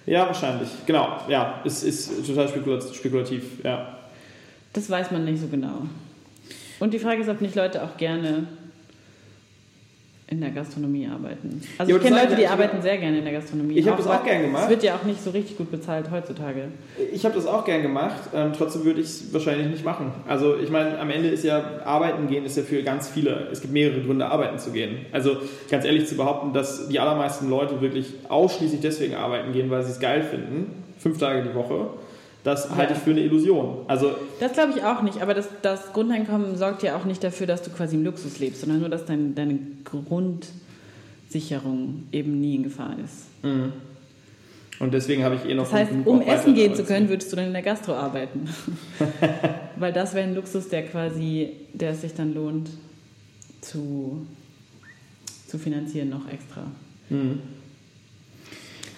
[0.06, 0.13] Ja.
[0.13, 0.69] ja, wahrscheinlich.
[0.86, 1.19] Genau.
[1.29, 3.63] Ja, es ist total spekulativ.
[3.63, 4.02] Ja.
[4.73, 5.83] Das weiß man nicht so genau.
[6.79, 8.47] Und die Frage ist, ob nicht Leute auch gerne
[10.27, 11.62] in der Gastronomie arbeiten.
[11.77, 13.77] Also ja, ich kenne Leute, die arbeiten sehr gerne in der Gastronomie.
[13.77, 14.63] Ich habe das auch gerne gemacht.
[14.63, 16.69] Es wird ja auch nicht so richtig gut bezahlt heutzutage.
[17.13, 20.12] Ich habe das auch gerne gemacht, ähm, trotzdem würde ich es wahrscheinlich nicht machen.
[20.27, 23.62] Also ich meine, am Ende ist ja arbeiten gehen ist ja für ganz viele, es
[23.62, 25.05] gibt mehrere Gründe, arbeiten zu gehen.
[25.12, 25.38] Also
[25.69, 29.91] ganz ehrlich zu behaupten, dass die allermeisten Leute wirklich ausschließlich deswegen arbeiten gehen, weil sie
[29.91, 31.88] es geil finden, fünf Tage die Woche,
[32.43, 32.75] das ja.
[32.75, 33.86] halte ich für eine Illusion.
[33.88, 37.47] Also das glaube ich auch nicht, aber das, das, Grundeinkommen sorgt ja auch nicht dafür,
[37.47, 42.63] dass du quasi im Luxus lebst, sondern nur, dass dein, deine Grundsicherung eben nie in
[42.63, 43.27] Gefahr ist.
[43.43, 43.71] Mhm.
[44.79, 45.63] Und deswegen habe ich eh noch.
[45.63, 48.49] Das heißt, um essen gehen zu können, würdest du dann in der Gastro arbeiten.
[49.77, 52.69] Weil das wäre ein Luxus, der quasi, der es sich dann lohnt
[53.62, 54.27] zu,
[55.47, 56.63] zu finanzieren noch extra.
[57.10, 57.39] Mhm.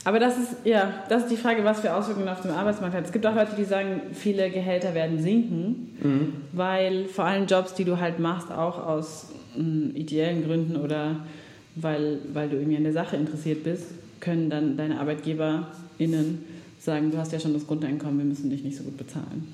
[0.06, 3.06] Aber das ist, ja, das ist die Frage, was für Auswirkungen auf dem Arbeitsmarkt hat.
[3.06, 6.34] Es gibt auch Leute, die sagen, viele Gehälter werden sinken, mhm.
[6.52, 11.26] weil vor allem Jobs, die du halt machst, auch aus äh, ideellen Gründen oder
[11.76, 13.88] weil, weil du irgendwie an der Sache interessiert bist,
[14.20, 16.44] können dann deine ArbeitgeberInnen
[16.80, 19.48] sagen, du hast ja schon das Grundeinkommen, wir müssen dich nicht so gut bezahlen.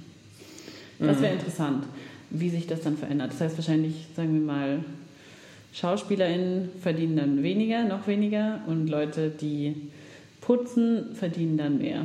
[1.00, 1.40] Das wäre mhm.
[1.40, 1.86] interessant,
[2.30, 3.32] wie sich das dann verändert.
[3.32, 4.80] Das heißt wahrscheinlich, sagen wir mal,
[5.74, 9.90] SchauspielerInnen verdienen dann weniger, noch weniger und Leute, die
[10.42, 12.02] putzen, verdienen dann mehr.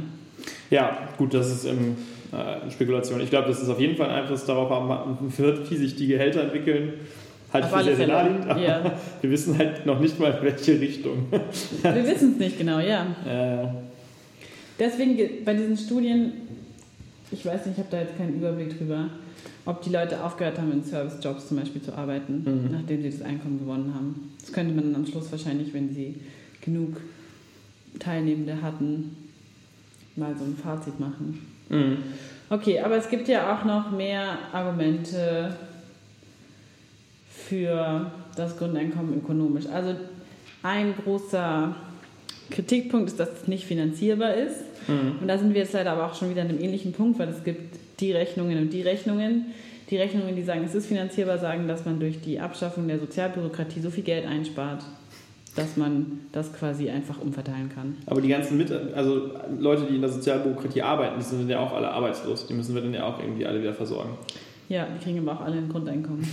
[0.70, 1.96] Ja, gut, das ist ähm,
[2.32, 3.20] äh, Spekulation.
[3.20, 6.06] Ich glaube, das ist auf jeden Fall ein Einfluss darauf haben wird, wie sich die
[6.06, 6.94] Gehälter entwickeln.
[7.52, 8.98] Halt für sehr, sehr naheliegend, aber ja.
[9.20, 11.26] wir wissen halt noch nicht mal, in welche Richtung.
[11.30, 13.06] wir wissen es nicht genau, ja.
[13.26, 13.68] Äh.
[14.78, 16.32] Deswegen bei diesen Studien,
[17.30, 19.08] ich weiß nicht, ich habe da jetzt keinen Überblick drüber,
[19.64, 22.72] ob die Leute aufgehört haben, in Servicejobs zum Beispiel zu arbeiten, mhm.
[22.72, 24.34] nachdem sie das Einkommen gewonnen haben.
[24.40, 26.16] Das könnte man dann am Schluss wahrscheinlich, wenn sie
[26.60, 27.00] genug
[27.98, 29.16] Teilnehmende hatten,
[30.16, 31.46] mal so ein Fazit machen.
[31.68, 31.98] Mhm.
[32.48, 35.56] Okay, aber es gibt ja auch noch mehr Argumente
[37.28, 39.66] für das Grundeinkommen ökonomisch.
[39.66, 39.96] Also
[40.62, 41.74] ein großer
[42.50, 44.60] Kritikpunkt ist, dass es nicht finanzierbar ist.
[44.88, 45.18] Mhm.
[45.20, 47.28] Und da sind wir jetzt leider aber auch schon wieder an einem ähnlichen Punkt, weil
[47.28, 49.46] es gibt die Rechnungen und die Rechnungen.
[49.90, 53.80] Die Rechnungen, die sagen, es ist finanzierbar, sagen, dass man durch die Abschaffung der Sozialbürokratie
[53.80, 54.82] so viel Geld einspart,
[55.56, 57.96] dass man das quasi einfach umverteilen kann.
[58.06, 61.72] Aber die ganzen Mit also Leute, die in der Sozialbürokratie arbeiten, die sind ja auch
[61.72, 62.46] alle arbeitslos.
[62.46, 64.10] Die müssen wir dann ja auch irgendwie alle wieder versorgen.
[64.68, 66.22] Ja, die kriegen aber auch alle ein Grundeinkommen.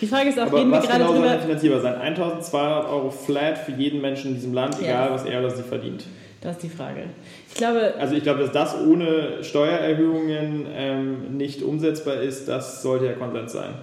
[0.00, 1.28] die Frage ist auch, aber reden was wir gerade genau drüber...
[1.28, 1.94] soll finanzierbar sein?
[1.96, 5.12] 1200 Euro flat für jeden Menschen in diesem Land, egal ja.
[5.12, 6.06] was er oder sie verdient.
[6.40, 7.04] Das ist die Frage.
[7.50, 7.94] Ich glaube...
[7.98, 13.52] Also ich glaube, dass das ohne Steuererhöhungen ähm, nicht umsetzbar ist, das sollte ja Konsens
[13.52, 13.74] sein.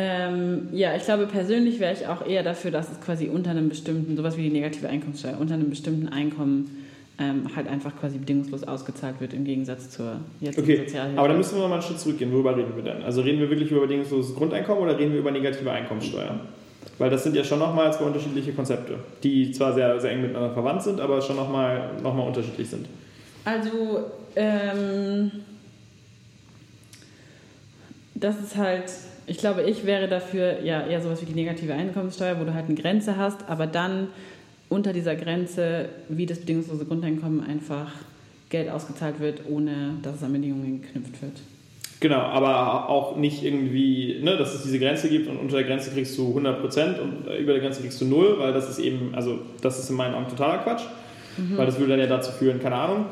[0.00, 3.68] Ähm, ja, ich glaube persönlich wäre ich auch eher dafür, dass es quasi unter einem
[3.68, 6.86] bestimmten, sowas wie die negative Einkommenssteuer, unter einem bestimmten Einkommen
[7.18, 11.18] ähm, halt einfach quasi bedingungslos ausgezahlt wird im Gegensatz zur jetzigen okay, Sozialhilfe.
[11.18, 12.32] Aber dann müssen wir mal einen Schritt zurückgehen.
[12.32, 13.02] Worüber reden wir denn?
[13.02, 16.38] Also reden wir wirklich über bedingungsloses Grundeinkommen oder reden wir über negative Einkommenssteuer?
[16.98, 20.52] Weil das sind ja schon nochmal zwei unterschiedliche Konzepte, die zwar sehr, sehr eng miteinander
[20.52, 22.86] verwandt sind, aber schon nochmal noch mal unterschiedlich sind.
[23.44, 24.04] Also,
[24.36, 25.32] ähm,
[28.14, 28.84] das ist halt,
[29.28, 32.66] ich glaube, ich wäre dafür ja eher sowas wie die negative Einkommenssteuer, wo du halt
[32.66, 34.08] eine Grenze hast, aber dann
[34.68, 37.92] unter dieser Grenze, wie das bedingungslose Grundeinkommen, einfach
[38.50, 41.40] Geld ausgezahlt wird, ohne dass es an Bedingungen geknüpft wird.
[42.00, 45.90] Genau, aber auch nicht irgendwie, ne, dass es diese Grenze gibt und unter der Grenze
[45.90, 49.40] kriegst du 100% und über der Grenze kriegst du 0, weil das ist eben, also
[49.62, 50.84] das ist in meinen Augen totaler Quatsch,
[51.36, 51.56] mhm.
[51.56, 53.06] weil das würde dann ja dazu führen, keine Ahnung,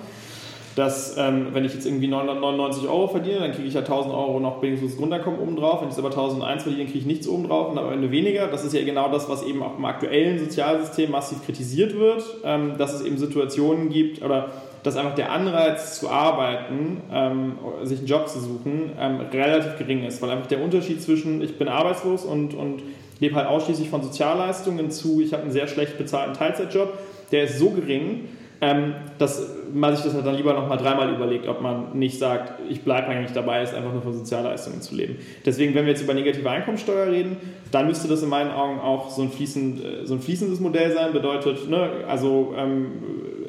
[0.77, 4.39] dass ähm, wenn ich jetzt irgendwie 999 Euro verdiene, dann kriege ich ja 1000 Euro
[4.41, 5.81] noch bedingungsloses Grundeinkommen obendrauf.
[5.81, 8.47] Wenn ich es aber 1001 verdiene, kriege ich nichts obendrauf und am Ende weniger.
[8.49, 12.75] Das ist ja genau das, was eben auch im aktuellen Sozialsystem massiv kritisiert wird, ähm,
[12.77, 14.51] dass es eben Situationen gibt oder
[14.83, 20.05] dass einfach der Anreiz zu arbeiten, ähm, sich einen Job zu suchen, ähm, relativ gering
[20.05, 22.83] ist, weil einfach der Unterschied zwischen ich bin arbeitslos und, und
[23.19, 26.93] lebe halt ausschließlich von Sozialleistungen zu ich habe einen sehr schlecht bezahlten Teilzeitjob,
[27.33, 28.29] der ist so gering,
[28.61, 32.55] ähm, dass man sich das halt dann lieber nochmal dreimal überlegt, ob man nicht sagt,
[32.71, 35.19] ich bleibe eigentlich dabei, ist einfach nur von Sozialleistungen zu leben.
[35.45, 37.37] Deswegen, wenn wir jetzt über negative Einkommensteuer reden,
[37.71, 40.93] dann müsste das in meinen Augen auch so ein, fließend, äh, so ein fließendes Modell
[40.93, 41.13] sein.
[41.13, 42.93] Bedeutet, ne, also ähm,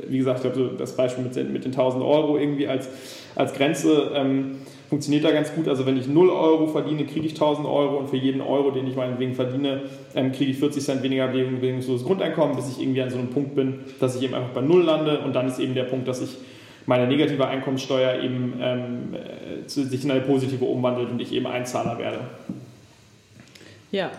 [0.07, 2.89] wie gesagt, ich glaube, das Beispiel mit den, mit den 1000 Euro irgendwie als,
[3.35, 4.57] als Grenze ähm,
[4.89, 5.67] funktioniert da ganz gut.
[5.67, 8.87] Also wenn ich 0 Euro verdiene, kriege ich 1000 Euro und für jeden Euro, den
[8.87, 9.83] ich meinetwegen verdiene,
[10.15, 13.55] ähm, kriege ich 40 Cent weniger bedingungsloses Grundeinkommen, bis ich irgendwie an so einem Punkt
[13.55, 16.21] bin, dass ich eben einfach bei 0 lande und dann ist eben der Punkt, dass
[16.21, 16.37] ich
[16.85, 21.99] meine negative Einkommenssteuer eben ähm, äh, sich in eine positive umwandelt und ich eben Einzahler
[21.99, 22.19] werde.
[23.91, 24.11] Ja,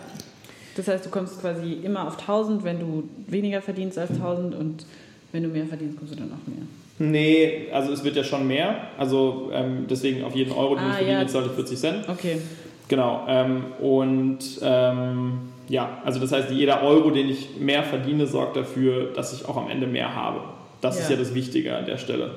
[0.75, 4.85] das heißt, du kommst quasi immer auf 1000, wenn du weniger verdienst als 1000 und
[5.31, 6.65] wenn du mehr verdienst, kommst du dann auch mehr.
[6.99, 8.75] Nee, also es wird ja schon mehr.
[8.97, 11.27] Also ähm, deswegen auf jeden Euro, den ah, ich verdiene, ja.
[11.27, 12.09] zahle ich 40 Cent.
[12.09, 12.41] Okay.
[12.89, 13.25] Genau.
[13.27, 19.13] Ähm, und ähm, ja, also das heißt, jeder Euro, den ich mehr verdiene, sorgt dafür,
[19.13, 20.41] dass ich auch am Ende mehr habe.
[20.81, 21.03] Das ja.
[21.03, 22.31] ist ja das Wichtige an der Stelle.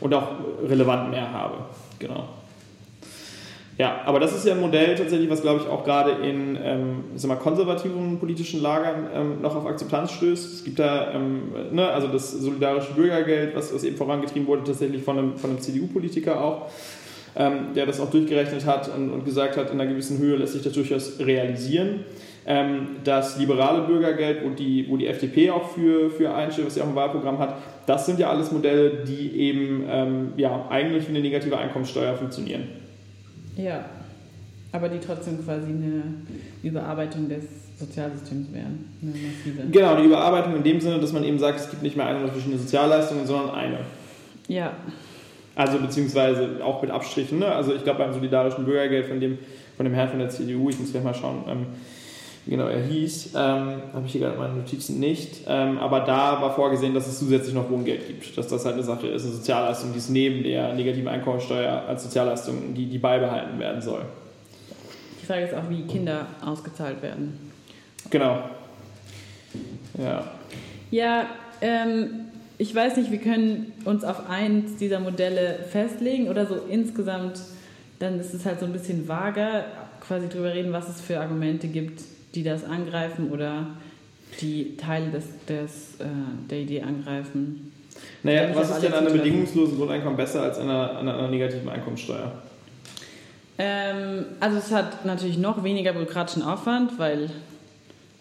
[0.00, 0.28] Und auch
[0.66, 1.58] relevant mehr habe.
[1.98, 2.24] Genau.
[3.80, 7.04] Ja, aber das ist ja ein Modell tatsächlich, was glaube ich auch gerade in ähm,
[7.26, 10.52] mal, konservativen politischen Lagern ähm, noch auf Akzeptanz stößt.
[10.52, 15.02] Es gibt da ähm, ne, also das solidarische Bürgergeld, was, was eben vorangetrieben wurde, tatsächlich
[15.02, 16.68] von einem, von einem CDU-Politiker auch,
[17.34, 20.52] ähm, der das auch durchgerechnet hat und, und, gesagt hat, in einer gewissen Höhe lässt
[20.52, 22.04] sich das durchaus realisieren.
[22.44, 26.82] Ähm, das liberale Bürgergeld, wo die, wo die FDP auch für, für einsteht, was sie
[26.82, 31.12] auch im Wahlprogramm hat, das sind ja alles Modelle, die eben ähm, ja, eigentlich wie
[31.12, 32.79] eine negative Einkommenssteuer funktionieren.
[33.64, 33.84] Ja,
[34.72, 36.02] aber die trotzdem quasi eine
[36.62, 37.44] Überarbeitung des
[37.78, 38.88] Sozialsystems wären.
[39.02, 39.70] Eine massive.
[39.70, 42.20] Genau, die Überarbeitung in dem Sinne, dass man eben sagt, es gibt nicht mehr eine
[42.20, 43.78] oder verschiedene Sozialleistungen, sondern eine.
[44.48, 44.72] Ja.
[45.54, 47.38] Also beziehungsweise auch mit Abstrichen.
[47.38, 47.46] Ne?
[47.46, 49.38] Also ich glaube beim solidarischen Bürgergeld von dem,
[49.76, 51.66] von dem Herrn von der CDU, ich muss gleich mal schauen, ähm,
[52.50, 55.42] wie genau er hieß, ähm, habe ich hier gerade meine Notizen nicht.
[55.46, 58.36] Ähm, aber da war vorgesehen, dass es zusätzlich noch Wohngeld gibt.
[58.36, 62.02] Dass das halt eine Sache ist, eine Sozialleistung, die es neben der negativen Einkommensteuer als
[62.02, 64.02] Sozialleistung, die, die beibehalten werden soll.
[65.22, 67.52] Die Frage ist auch, wie Kinder ausgezahlt werden.
[68.10, 68.40] Genau.
[69.96, 70.24] Ja.
[70.90, 71.26] Ja,
[71.60, 72.10] ähm,
[72.58, 77.42] ich weiß nicht, wir können uns auf eins dieser Modelle festlegen oder so insgesamt,
[78.00, 79.66] dann ist es halt so ein bisschen vager,
[80.00, 82.00] quasi drüber reden, was es für Argumente gibt,
[82.34, 83.66] die das angreifen oder
[84.40, 86.06] die Teile des, des, äh,
[86.48, 87.72] der Idee angreifen.
[88.22, 91.68] Naja, was ist denn an einem bedingungslosen Grundeinkommen besser als an einer, an einer negativen
[91.68, 92.32] Einkommensteuer?
[93.58, 97.30] Ähm, also es hat natürlich noch weniger bürokratischen Aufwand, weil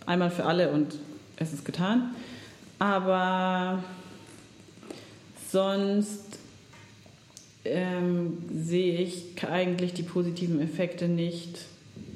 [0.05, 0.95] einmal für alle und
[1.37, 2.15] es ist getan.
[2.79, 3.83] Aber
[5.51, 6.39] sonst
[7.65, 11.59] ähm, sehe ich eigentlich die positiven Effekte nicht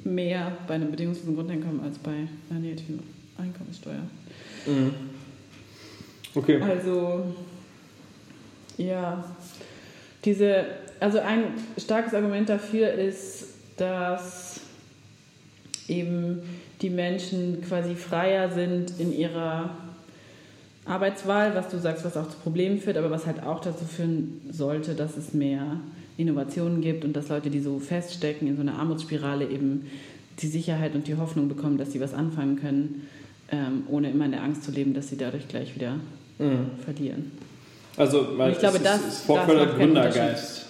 [0.04, 3.00] mehr bei einem bedingungslosen Grundeinkommen als bei einer negativen
[3.38, 4.04] Einkommenssteuer.
[4.66, 4.94] Mhm.
[6.36, 6.62] Okay.
[6.62, 7.36] Also,
[8.78, 9.24] ja,
[10.26, 10.66] diese,
[11.00, 11.46] also ein
[11.78, 14.62] starkes Argument dafür ist, dass
[15.88, 16.42] eben
[16.82, 19.72] die Menschen quasi freier sind in ihrer
[20.86, 24.42] Arbeitswahl, was du sagst, was auch zu Problemen führt, aber was halt auch dazu führen
[24.52, 25.80] sollte, dass es mehr
[26.18, 29.90] Innovationen gibt und dass Leute, die so feststecken in so einer Armutsspirale, eben
[30.40, 33.08] die Sicherheit und die Hoffnung bekommen, dass sie was anfangen können,
[33.52, 35.96] ähm, ohne immer in der Angst zu leben, dass sie dadurch gleich wieder
[36.40, 36.72] mhm.
[36.84, 37.32] verlieren.
[37.98, 40.66] Also, weil ich glaube, das, ist vorfördert Gründergeist.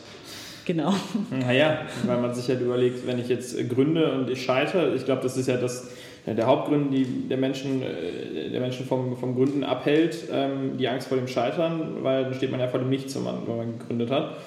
[0.65, 0.93] Genau.
[1.29, 5.21] Naja, weil man sich halt überlegt, wenn ich jetzt gründe und ich scheitere, ich glaube,
[5.21, 5.89] das ist ja das,
[6.25, 11.07] der Hauptgrund, die der Menschen, äh, der Menschen vom, vom Gründen abhält, ähm, die Angst
[11.07, 13.77] vor dem Scheitern, weil dann steht man ja vor dem Nichts, wenn man, wenn man
[13.77, 14.37] gegründet hat.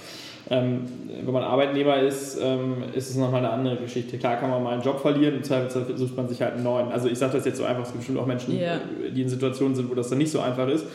[0.48, 0.82] Ähm,
[1.24, 4.16] wenn man Arbeitnehmer ist, ähm, ist es nochmal eine andere Geschichte.
[4.16, 6.92] Klar kann man mal einen Job verlieren, im Zweifelsfall sucht man sich halt einen neuen.
[6.92, 8.80] Also ich sage das jetzt so einfach, es gibt bestimmt auch Menschen, yeah.
[9.14, 10.86] die in Situationen sind, wo das dann nicht so einfach ist.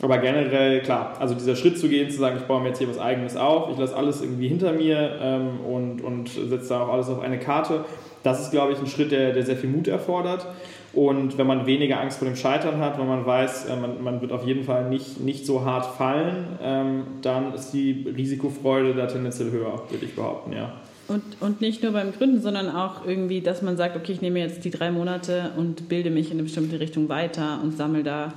[0.00, 2.88] Aber generell, klar, also dieser Schritt zu gehen, zu sagen, ich baue mir jetzt hier
[2.88, 6.92] was Eigenes auf, ich lasse alles irgendwie hinter mir ähm, und, und setze da auch
[6.92, 7.84] alles auf eine Karte,
[8.22, 10.46] das ist, glaube ich, ein Schritt, der, der sehr viel Mut erfordert.
[10.94, 14.20] Und wenn man weniger Angst vor dem Scheitern hat, wenn man weiß, äh, man, man
[14.20, 19.06] wird auf jeden Fall nicht, nicht so hart fallen, ähm, dann ist die Risikofreude da
[19.06, 20.72] tendenziell höher, würde ich behaupten, ja.
[21.06, 24.38] Und, und nicht nur beim Gründen, sondern auch irgendwie, dass man sagt, okay, ich nehme
[24.38, 28.32] jetzt die drei Monate und bilde mich in eine bestimmte Richtung weiter und sammle da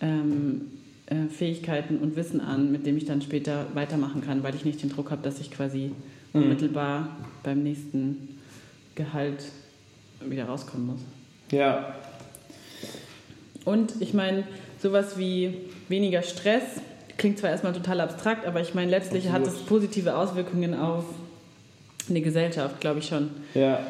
[0.00, 0.62] ähm,
[1.06, 4.82] äh, Fähigkeiten und Wissen an, mit dem ich dann später weitermachen kann, weil ich nicht
[4.82, 5.92] den Druck habe, dass ich quasi
[6.32, 6.42] mhm.
[6.42, 8.38] unmittelbar beim nächsten
[8.94, 9.44] Gehalt
[10.20, 11.00] wieder rauskommen muss.
[11.50, 11.94] Ja.
[13.64, 14.44] Und ich meine,
[14.80, 15.58] sowas wie
[15.88, 16.62] weniger Stress
[17.16, 19.48] klingt zwar erstmal total abstrakt, aber ich meine, letztlich Absolut.
[19.48, 21.04] hat es positive Auswirkungen auf
[22.08, 23.30] eine Gesellschaft, glaube ich schon.
[23.54, 23.80] Ja.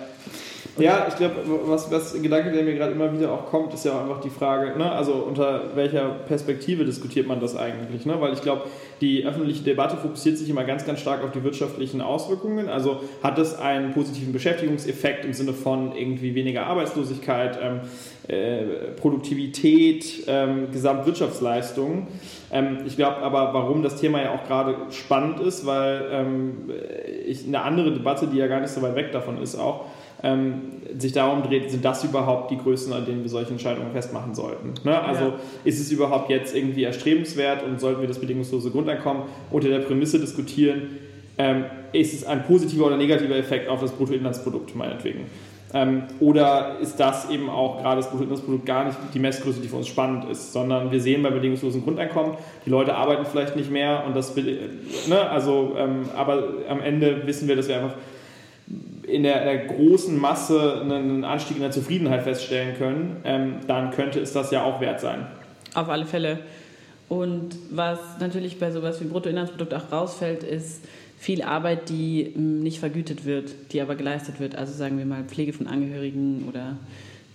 [0.79, 1.35] Ja, ich glaube,
[1.67, 4.31] was, was Gedanke, der mir gerade immer wieder auch kommt, ist ja auch einfach die
[4.31, 8.07] Frage, ne, also unter welcher Perspektive diskutiert man das eigentlich?
[8.07, 8.21] Ne?
[8.21, 8.63] Weil ich glaube,
[9.01, 12.69] die öffentliche Debatte fokussiert sich immer ganz, ganz stark auf die wirtschaftlichen Auswirkungen.
[12.69, 17.81] Also hat es einen positiven Beschäftigungseffekt im Sinne von irgendwie weniger Arbeitslosigkeit, ähm,
[18.29, 22.09] äh, Produktivität, ähm, Gesamtwirtschaftsleistung.
[22.51, 26.71] Ähm, ich glaube aber, warum das Thema ja auch gerade spannend ist, weil ähm,
[27.27, 29.87] ich, eine andere Debatte, die ja gar nicht so weit weg davon ist, auch,
[30.99, 34.75] sich darum dreht, sind das überhaupt die Größen, an denen wir solche Entscheidungen festmachen sollten.
[34.83, 35.01] Ne?
[35.01, 35.35] Also ja.
[35.63, 40.19] ist es überhaupt jetzt irgendwie erstrebenswert und sollten wir das bedingungslose Grundeinkommen unter der Prämisse
[40.19, 40.99] diskutieren,
[41.39, 45.27] ähm, ist es ein positiver oder negativer Effekt auf das Bruttoinlandsprodukt meinetwegen.
[45.73, 49.77] Ähm, oder ist das eben auch gerade das Bruttoinlandsprodukt gar nicht die Messgröße, die für
[49.77, 52.33] uns spannend ist, sondern wir sehen bei bedingungslosen Grundeinkommen,
[52.67, 57.47] die Leute arbeiten vielleicht nicht mehr und das, ne, also, ähm, aber am Ende wissen
[57.47, 57.95] wir, dass wir einfach
[59.11, 64.21] in der, der, großen Masse einen Anstieg in der Zufriedenheit feststellen können, ähm, dann könnte
[64.21, 65.27] es das ja auch wert sein.
[65.75, 66.41] Auf alle Fälle.
[67.09, 70.85] Und was natürlich bei sowas wie Bruttoinlandsprodukt auch rausfällt, ist
[71.19, 74.57] viel Arbeit, die ähm, nicht vergütet wird, die aber geleistet wird.
[74.57, 76.77] Also sagen wir mal Pflege von Angehörigen oder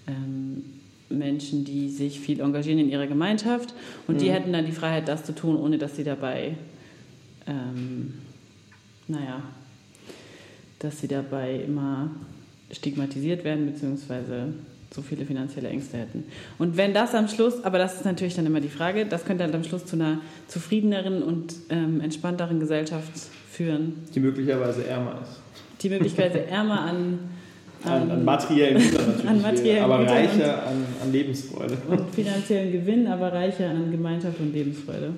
[0.08, 0.64] ähm,
[1.10, 3.74] Menschen, die sich viel engagieren in ihrer Gemeinschaft.
[4.08, 4.20] Und mhm.
[4.20, 6.56] die hätten dann die Freiheit, das zu tun, ohne dass sie dabei,
[7.48, 8.14] ähm,
[9.08, 9.44] naja,
[10.84, 12.12] dass sie dabei immer
[12.72, 14.54] stigmatisiert werden, beziehungsweise
[14.94, 16.26] so viele finanzielle Ängste hätten.
[16.60, 19.44] Und wenn das am Schluss, aber das ist natürlich dann immer die Frage, das könnte
[19.44, 23.12] dann am Schluss zu einer zufriedeneren und ähm, entspannteren Gesellschaft
[23.50, 24.04] führen.
[24.14, 25.42] Die möglicherweise ärmer ist.
[25.82, 27.20] Die möglicherweise ärmer an
[27.86, 31.78] an, an materiellen Gütern natürlich, an materiellen aber Gütern reicher an, an, Lebensfreude.
[31.88, 35.14] Und finanziellen Gewinn, aber reicher an Gemeinschaft und Lebensfreude.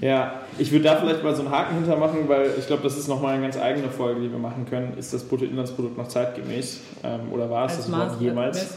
[0.00, 3.08] Ja, ich würde da vielleicht mal so einen Haken hintermachen, weil ich glaube, das ist
[3.08, 4.96] nochmal eine ganz eigene Folge, die wir machen können.
[4.98, 6.80] Ist das Bruttoinlandsprodukt noch zeitgemäß?
[7.02, 8.76] Ähm, oder war es das Maß, jemals?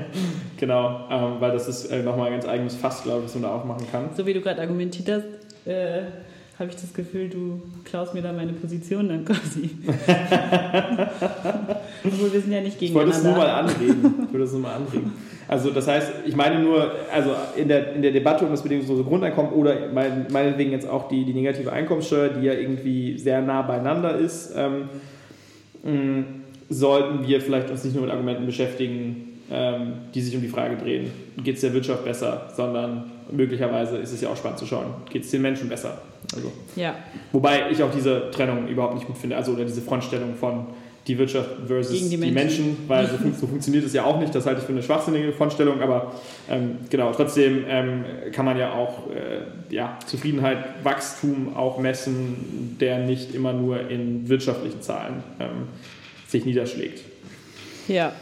[0.56, 3.42] genau, ähm, weil das ist äh, nochmal ein ganz eigenes Fass, glaube ich, was man
[3.44, 4.10] da aufmachen kann.
[4.16, 6.02] So wie du gerade argumentiert hast, äh,
[6.58, 9.70] habe ich das Gefühl, du klaust mir da meine Position dann quasi.
[12.04, 12.88] Obwohl wir sind ja nicht gegeneinander.
[12.88, 14.14] Ich wollte es nur mal anregen.
[14.26, 15.12] Ich wollte es nur mal anregen.
[15.46, 19.04] Also das heißt, ich meine nur, also in der, in der Debatte um das bedingungslose
[19.04, 23.62] Grundeinkommen oder mein, meinetwegen jetzt auch die, die negative Einkommenssteuer, die ja irgendwie sehr nah
[23.62, 24.88] beieinander ist, ähm,
[25.84, 26.24] mh,
[26.68, 30.76] sollten wir vielleicht uns nicht nur mit Argumenten beschäftigen, ähm, die sich um die Frage
[30.76, 31.10] drehen,
[31.42, 35.24] geht es der Wirtschaft besser, sondern möglicherweise ist es ja auch spannend zu schauen, geht
[35.24, 36.02] es den Menschen besser.
[36.34, 36.94] Also, ja.
[37.32, 40.66] Wobei ich auch diese Trennung überhaupt nicht gut finde, also oder diese Frontstellung von
[41.08, 42.28] die Wirtschaft versus die Menschen.
[42.28, 42.76] die, Menschen.
[42.86, 45.80] weil so, so, funktioniert es ja auch nicht, das halte ich für eine schwachsinnige Frontstellung,
[45.80, 46.12] aber
[46.50, 52.98] ähm, genau, trotzdem ähm, kann man ja auch äh, ja, Zufriedenheit, Wachstum auch messen, der
[52.98, 55.68] nicht immer nur in wirtschaftlichen Zahlen ähm,
[56.28, 57.02] sich niederschlägt.
[57.88, 58.12] Ja,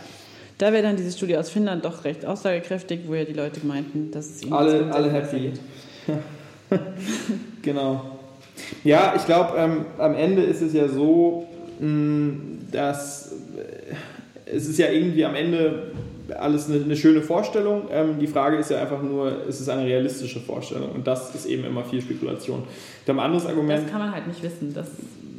[0.58, 4.12] da wäre dann diese Studie aus Finnland doch recht aussagekräftig, wo ja die Leute meinten,
[4.12, 5.52] dass es ihnen alle, alle happy.
[7.62, 8.18] genau.
[8.84, 11.46] Ja, ich glaube, ähm, am Ende ist es ja so,
[11.78, 13.94] mh, mm, dass äh,
[14.46, 15.92] es ist ja irgendwie am Ende
[16.38, 17.82] alles eine, eine schöne Vorstellung.
[17.90, 20.90] Ähm, die Frage ist ja einfach nur, ist es eine realistische Vorstellung?
[20.92, 22.64] Und das ist eben immer viel Spekulation.
[23.04, 23.84] Ich ein anderes Argument.
[23.84, 24.74] Das kann man halt nicht wissen.
[24.74, 24.88] Das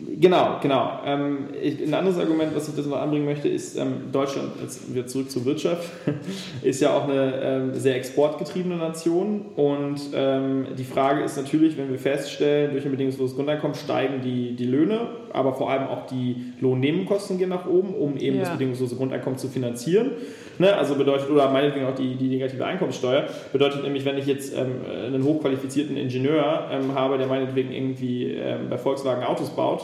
[0.10, 1.00] Genau, genau.
[1.06, 4.94] Ähm, ich, ein anderes Argument, was ich das noch anbringen möchte, ist, ähm, Deutschland, jetzt
[4.94, 5.90] wieder zurück zur Wirtschaft,
[6.62, 9.46] ist ja auch eine ähm, sehr exportgetriebene Nation.
[9.56, 14.56] Und ähm, die Frage ist natürlich, wenn wir feststellen, durch ein bedingungsloses Grundeinkommen steigen die,
[14.56, 18.44] die Löhne aber vor allem auch die Lohnnebenkosten gehen nach oben, um eben Ja.
[18.44, 20.12] das bedingungslose Grundeinkommen zu finanzieren.
[20.60, 20.74] Ne?
[20.76, 24.82] Also bedeutet, oder meinetwegen auch die, die negative Einkommenssteuer, bedeutet nämlich, wenn ich jetzt ähm,
[25.06, 29.84] einen hochqualifizierten Ingenieur ähm, habe, der meinetwegen irgendwie ähm, bei Volkswagen Autos baut,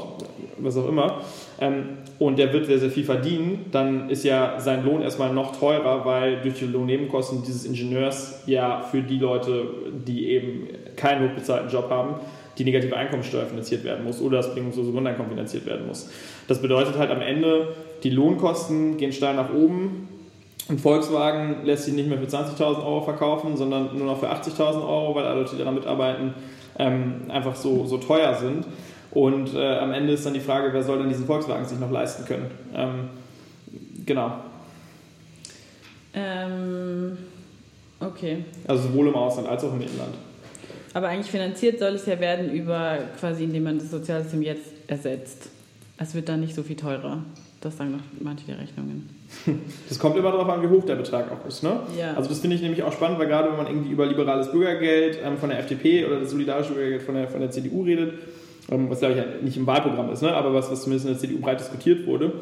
[0.57, 1.21] was auch immer,
[1.59, 5.57] ähm, und der wird sehr, sehr viel verdienen, dann ist ja sein Lohn erstmal noch
[5.59, 9.65] teurer, weil durch die Lohnnebenkosten dieses Ingenieurs ja für die Leute,
[10.07, 12.15] die eben keinen hochbezahlten Job haben,
[12.57, 16.09] die negative Einkommensteuer finanziert werden muss oder das bedingungslose Grundeinkommen finanziert werden muss.
[16.47, 17.69] Das bedeutet halt am Ende,
[18.03, 20.07] die Lohnkosten gehen steil nach oben.
[20.69, 24.75] Ein Volkswagen lässt sich nicht mehr für 20.000 Euro verkaufen, sondern nur noch für 80.000
[24.81, 26.33] Euro, weil alle Leute, die daran mitarbeiten,
[26.79, 28.65] ähm, einfach so, so teuer sind.
[29.11, 31.91] Und äh, am Ende ist dann die Frage, wer soll denn diesen Volkswagen sich noch
[31.91, 32.49] leisten können?
[32.73, 33.09] Ähm,
[34.05, 34.37] genau.
[36.13, 37.17] Ähm,
[37.99, 38.45] okay.
[38.67, 40.15] Also sowohl im Ausland als auch im Inland.
[40.93, 45.49] Aber eigentlich finanziert soll es ja werden über quasi, indem man das Sozialsystem jetzt ersetzt.
[45.97, 47.23] Es wird dann nicht so viel teurer.
[47.61, 49.09] Das sagen doch manche der Rechnungen.
[49.89, 51.63] Das kommt immer darauf an, wie hoch der Betrag auch ist.
[51.63, 51.79] Ne?
[51.97, 52.13] Ja.
[52.13, 55.19] Also das finde ich nämlich auch spannend, weil gerade wenn man irgendwie über liberales Bürgergeld
[55.23, 58.13] ähm, von der FDP oder das solidarische Bürgergeld von der, von der CDU redet,
[58.69, 60.33] ähm, was glaube ich ja nicht im Wahlprogramm ist, ne?
[60.33, 62.33] aber was, was zumindest in der CDU breit diskutiert wurde,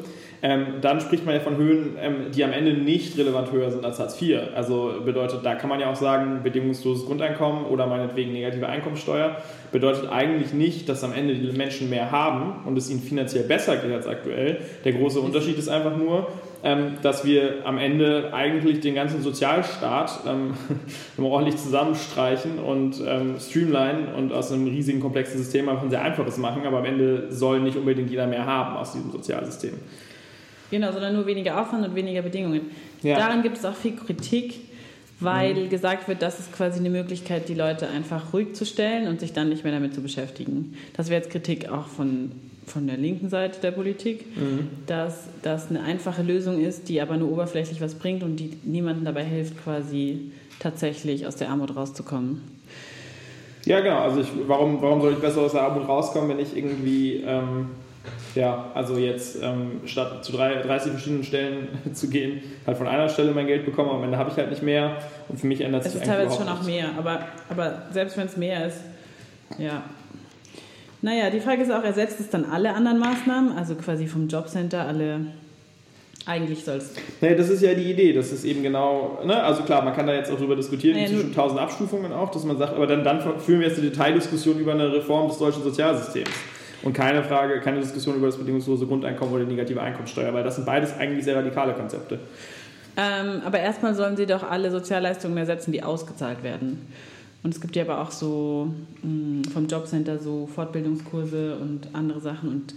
[0.44, 3.84] ähm, dann spricht man ja von Höhen, ähm, die am Ende nicht relevant höher sind
[3.84, 4.40] als Hartz IV.
[4.56, 9.36] Also bedeutet, da kann man ja auch sagen, bedingungsloses Grundeinkommen oder meinetwegen negative Einkommensteuer
[9.70, 13.76] bedeutet eigentlich nicht, dass am Ende die Menschen mehr haben und es ihnen finanziell besser
[13.76, 14.58] geht als aktuell.
[14.84, 16.26] Der große Unterschied ist einfach nur,
[16.64, 20.54] ähm, dass wir am Ende eigentlich den ganzen Sozialstaat ähm,
[21.24, 26.36] ordentlich zusammenstreichen und ähm, streamlinen und aus einem riesigen komplexen System einfach ein sehr einfaches
[26.36, 29.74] machen, aber am Ende soll nicht unbedingt jeder mehr haben aus diesem Sozialsystem.
[30.72, 32.70] Genau, sondern nur weniger Aufwand und weniger Bedingungen.
[33.02, 33.18] Ja.
[33.18, 34.54] Daran gibt es auch viel Kritik,
[35.20, 39.20] weil gesagt wird, das ist quasi eine Möglichkeit, die Leute einfach ruhig zu stellen und
[39.20, 40.74] sich dann nicht mehr damit zu beschäftigen.
[40.96, 42.32] Das wäre jetzt Kritik auch von,
[42.66, 44.24] von der linken Seite der Politik,
[44.86, 49.04] dass das eine einfache Lösung ist, die aber nur oberflächlich was bringt und die niemandem
[49.04, 52.40] dabei hilft, quasi tatsächlich aus der Armut rauszukommen.
[53.66, 53.98] Ja, genau.
[53.98, 57.66] Also ich, warum, warum soll ich besser aus der Armut rauskommen, wenn ich irgendwie, ähm,
[58.34, 63.08] ja, also jetzt ähm, statt zu drei, 30 verschiedenen Stellen zu gehen, halt von einer
[63.08, 64.96] Stelle mein Geld bekomme, am Ende habe ich halt nicht mehr
[65.28, 67.20] und für mich ändert Es sich ist eigentlich teilweise schon auch mehr, aber,
[67.50, 68.78] aber selbst wenn es mehr ist,
[69.58, 69.82] ja.
[71.04, 74.86] Naja, die Frage ist auch, ersetzt es dann alle anderen Maßnahmen, also quasi vom Jobcenter
[74.86, 75.26] alle,
[76.26, 79.42] eigentlich soll es, Nee, das ist ja die Idee, das ist eben genau, ne?
[79.42, 82.30] also klar, man kann da jetzt auch drüber diskutieren, Naja, zwischen nur- tausend Abstufungen auch,
[82.30, 85.38] dass man sagt, aber dann, dann führen wir jetzt eine Detaildiskussion über eine Reform des
[85.38, 86.30] deutschen Sozialsystems
[86.82, 90.56] und keine Frage, keine Diskussion über das bedingungslose Grundeinkommen oder die negative Einkommensteuer, weil das
[90.56, 92.18] sind beides eigentlich sehr radikale Konzepte.
[92.96, 96.86] ähm, aber erstmal sollen sie doch alle Sozialleistungen ersetzen, die ausgezahlt werden.
[97.44, 98.72] Und es gibt ja aber auch so
[99.02, 102.74] mh, vom Jobcenter so Fortbildungskurse und andere Sachen und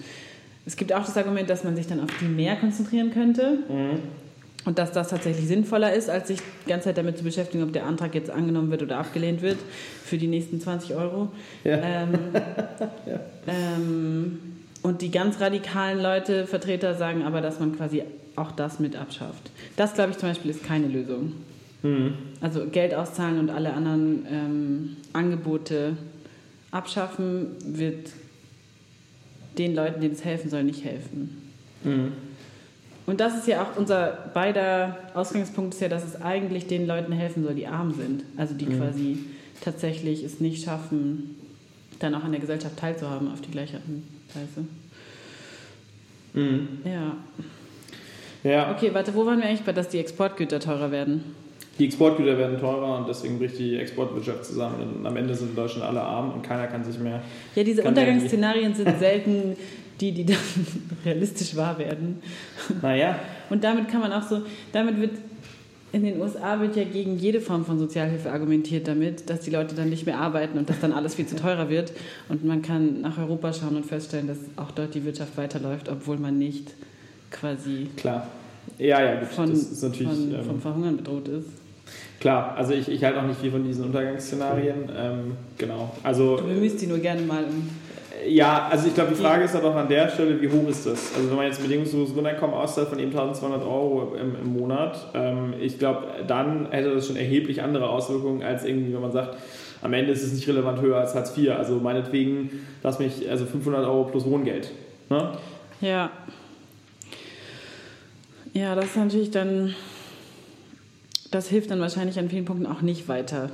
[0.68, 3.60] es gibt auch das Argument, dass man sich dann auf die mehr konzentrieren könnte.
[4.66, 7.72] Und dass das tatsächlich sinnvoller ist, als sich die ganze Zeit damit zu beschäftigen, ob
[7.72, 9.58] der Antrag jetzt angenommen wird oder abgelehnt wird
[10.04, 11.32] für die nächsten 20 Euro.
[11.64, 11.78] Ja.
[11.78, 12.14] Ähm,
[13.48, 14.40] ähm,
[14.82, 18.04] und die ganz radikalen Leute, Vertreter, sagen aber, dass man quasi
[18.36, 19.52] auch das mit abschafft.
[19.78, 21.34] Das, glaube ich, zum Beispiel ist keine Lösung.
[22.42, 25.98] Also Geld auszahlen und alle anderen ähm, Angebote
[26.72, 28.10] abschaffen, wird
[29.60, 31.52] den Leuten, denen es helfen soll, nicht helfen.
[33.06, 37.12] Und das ist ja auch unser beider Ausgangspunkt, ist ja, dass es eigentlich den Leuten
[37.12, 38.24] helfen soll, die arm sind.
[38.36, 39.20] Also die quasi
[39.62, 41.36] tatsächlich es nicht schaffen,
[42.00, 43.80] dann auch an der Gesellschaft teilzuhaben auf die gleiche
[44.34, 44.68] Weise.
[46.84, 47.16] Ja.
[48.44, 51.24] Ja, Okay, warte, wo waren wir eigentlich bei, dass die Exportgüter teurer werden?
[51.78, 55.56] die Exportgüter werden teurer und deswegen bricht die Exportwirtschaft zusammen und am Ende sind in
[55.56, 57.22] Deutschland alle arm und keiner kann sich mehr.
[57.56, 59.58] Ja, diese Untergangsszenarien sind selten
[60.02, 60.38] die, die dann
[61.06, 62.22] realistisch wahr werden.
[62.82, 63.20] Naja,
[63.50, 64.42] Und damit kann man auch so,
[64.72, 65.12] damit wird
[65.92, 69.76] in den USA wird ja gegen jede Form von Sozialhilfe argumentiert damit, dass die Leute
[69.76, 71.94] dann nicht mehr arbeiten und dass dann alles viel zu teurer wird.
[72.28, 76.18] Und man kann nach Europa schauen und feststellen, dass auch dort die Wirtschaft weiterläuft, obwohl
[76.18, 76.74] man nicht
[77.32, 78.28] quasi klar.
[78.78, 80.12] Ja, ja, gut, von, das ist natürlich.
[80.12, 81.48] von, ähm, vom Verhungern bedroht ist.
[82.20, 84.90] Klar, also ich, ich halte auch nicht viel von diesen Untergangsszenarien.
[84.98, 85.96] Ähm, genau.
[86.04, 87.70] Also Du bemühst sie nur gerne mal um.
[88.28, 90.86] Ja, also ich glaube, die Frage ist halt auch an der Stelle, wie hoch ist
[90.86, 91.14] das?
[91.16, 95.08] Also wenn man jetzt ein bedingungsloses Grundeinkommen auszahlt von eben 1200 Euro im, im Monat,
[95.14, 99.38] ähm, ich glaube, dann hätte das schon erheblich andere Auswirkungen als irgendwie, wenn man sagt,
[99.82, 101.52] am Ende ist es nicht relevant höher als Hartz IV.
[101.52, 102.50] Also meinetwegen,
[102.82, 104.72] lass mich, also 500 Euro plus Wohngeld.
[105.10, 105.32] Ne?
[105.82, 106.12] Ja.
[108.54, 109.76] Ja, das ist natürlich dann.
[111.30, 113.50] Das hilft dann wahrscheinlich an vielen Punkten auch nicht weiter.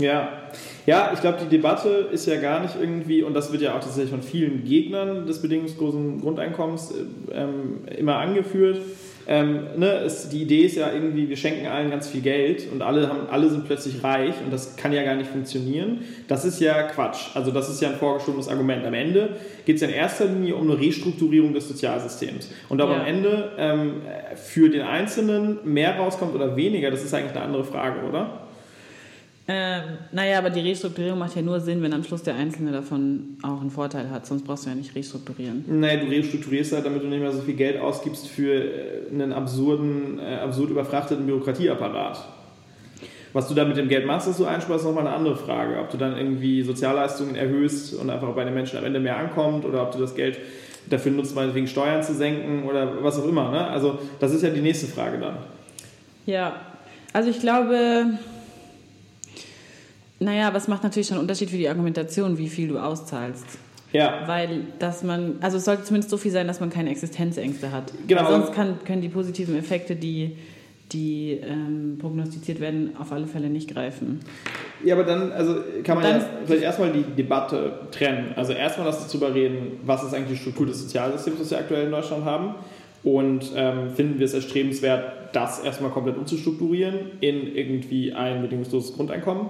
[0.00, 0.50] Ja,
[0.86, 3.80] ja, ich glaube, die Debatte ist ja gar nicht irgendwie, und das wird ja auch
[3.80, 6.94] tatsächlich von vielen Gegnern des bedingungslosen Grundeinkommens
[7.32, 8.80] ähm, immer angeführt,
[9.30, 12.80] ähm, ne, es, die Idee ist ja irgendwie, wir schenken allen ganz viel Geld und
[12.80, 15.98] alle, haben, alle sind plötzlich reich und das kann ja gar nicht funktionieren.
[16.28, 17.26] Das ist ja Quatsch.
[17.34, 18.86] Also das ist ja ein vorgeschobenes Argument.
[18.86, 19.36] Am Ende
[19.66, 22.50] geht es ja in erster Linie um eine Restrukturierung des Sozialsystems.
[22.70, 23.00] Und ob ja.
[23.00, 23.96] am Ende ähm,
[24.34, 28.47] für den Einzelnen mehr rauskommt oder weniger, das ist eigentlich eine andere Frage, oder?
[29.50, 29.82] Ähm,
[30.12, 33.62] naja, aber die Restrukturierung macht ja nur Sinn, wenn am Schluss der Einzelne davon auch
[33.62, 34.26] einen Vorteil hat.
[34.26, 35.64] Sonst brauchst du ja nicht restrukturieren.
[35.66, 39.32] Naja, du restrukturierst halt, damit du nicht mehr so viel Geld ausgibst für äh, einen
[39.32, 42.28] absurden, äh, absurd überfrachteten Bürokratieapparat.
[43.32, 45.78] Was du da mit dem Geld machst, das du einsparst, ist nochmal eine andere Frage.
[45.80, 49.64] Ob du dann irgendwie Sozialleistungen erhöhst und einfach bei den Menschen am Ende mehr ankommt
[49.64, 50.38] oder ob du das Geld
[50.90, 53.50] dafür nutzt, meinetwegen Steuern zu senken oder was auch immer.
[53.50, 53.66] Ne?
[53.66, 55.36] Also das ist ja die nächste Frage dann.
[56.26, 56.60] Ja,
[57.12, 58.18] also ich glaube,
[60.20, 63.46] naja, was macht natürlich schon einen Unterschied für die Argumentation, wie viel du auszahlst.
[63.92, 64.24] Ja.
[64.26, 67.92] Weil, dass man, also es sollte zumindest so viel sein, dass man keine Existenzängste hat.
[68.06, 68.24] Genau.
[68.24, 70.36] Weil sonst kann, können die positiven Effekte, die,
[70.92, 74.20] die ähm, prognostiziert werden, auf alle Fälle nicht greifen.
[74.84, 78.32] Ja, aber dann, also kann man dann, ja vielleicht erstmal die Debatte trennen.
[78.36, 81.86] Also erstmal lass darüber reden, was ist eigentlich die Struktur des Sozialsystems, das wir aktuell
[81.86, 82.56] in Deutschland haben.
[83.04, 89.48] Und ähm, finden wir es erstrebenswert, das erstmal komplett umzustrukturieren in irgendwie ein bedingungsloses Grundeinkommen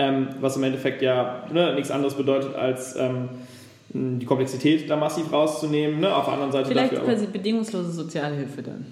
[0.00, 3.28] ähm, was im Endeffekt ja ne, nichts anderes bedeutet als ähm,
[3.92, 6.00] die Komplexität da massiv rauszunehmen.
[6.00, 6.14] Ne?
[6.14, 8.86] Auf der anderen Seite Vielleicht dafür quasi bedingungslose Sozialhilfe dann.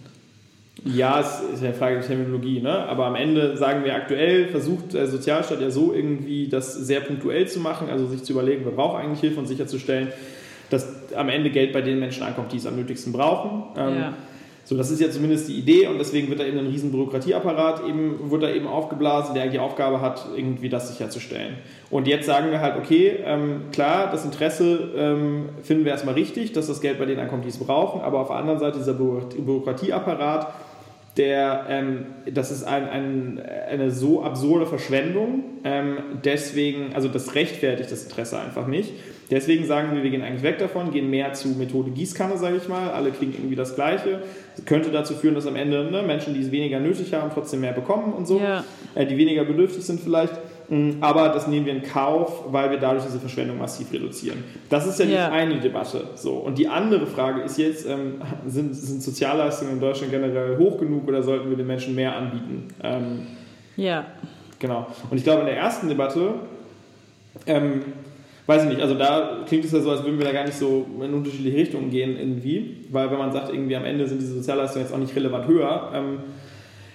[0.84, 2.70] Ja, es ist ja eine Frage der Terminologie, ne?
[2.70, 7.48] aber am Ende sagen wir aktuell, versucht der Sozialstaat ja so irgendwie das sehr punktuell
[7.48, 10.09] zu machen, also sich zu überlegen, wer braucht eigentlich Hilfe und sicherzustellen,
[10.70, 13.64] dass am Ende Geld bei den Menschen ankommt, die es am nötigsten brauchen.
[13.76, 14.14] Ähm, ja.
[14.69, 17.89] So, das ist ja zumindest die Idee und deswegen wird da eben ein riesen Bürokratieapparat
[17.89, 21.55] eben, wird da eben aufgeblasen, der die Aufgabe hat, irgendwie das sicherzustellen.
[21.89, 26.53] Und jetzt sagen wir halt, okay, ähm, klar, das Interesse ähm, finden wir erstmal richtig,
[26.53, 28.93] dass das Geld bei denen ankommt, die es brauchen, aber auf der anderen Seite dieser
[28.93, 30.53] Bürokratieapparat,
[31.16, 35.97] der, ähm, das ist ein, ein, eine so absurde Verschwendung, ähm,
[36.27, 38.93] deswegen, also das rechtfertigt das Interesse einfach nicht.
[39.31, 42.68] Deswegen sagen wir, wir gehen eigentlich weg davon, gehen mehr zu Methode Gießkanne, sage ich
[42.68, 42.91] mal.
[42.91, 44.22] Alle kriegen irgendwie das Gleiche.
[44.57, 47.61] Das könnte dazu führen, dass am Ende ne, Menschen, die es weniger nötig haben, trotzdem
[47.61, 48.64] mehr bekommen und so, ja.
[48.95, 50.33] äh, die weniger bedürftig sind vielleicht.
[50.70, 54.45] Mm, aber das nehmen wir in Kauf, weil wir dadurch diese Verschwendung massiv reduzieren.
[54.70, 55.31] Das ist ja die ja.
[55.31, 56.09] eine Debatte.
[56.14, 56.35] So.
[56.35, 61.07] Und die andere Frage ist jetzt, ähm, sind, sind, Sozialleistungen in Deutschland generell hoch genug
[61.07, 62.68] oder sollten wir den Menschen mehr anbieten?
[62.83, 63.26] Ähm,
[63.76, 64.07] ja.
[64.59, 64.87] Genau.
[65.11, 66.35] Und ich glaube, in der ersten Debatte
[67.47, 67.83] ähm,
[68.49, 70.57] weiß ich nicht, also da klingt es ja so, als würden wir da gar nicht
[70.57, 74.36] so in unterschiedliche Richtungen gehen irgendwie, weil wenn man sagt, irgendwie am Ende sind diese
[74.36, 76.20] Sozialleistungen jetzt auch nicht relevant höher, ähm,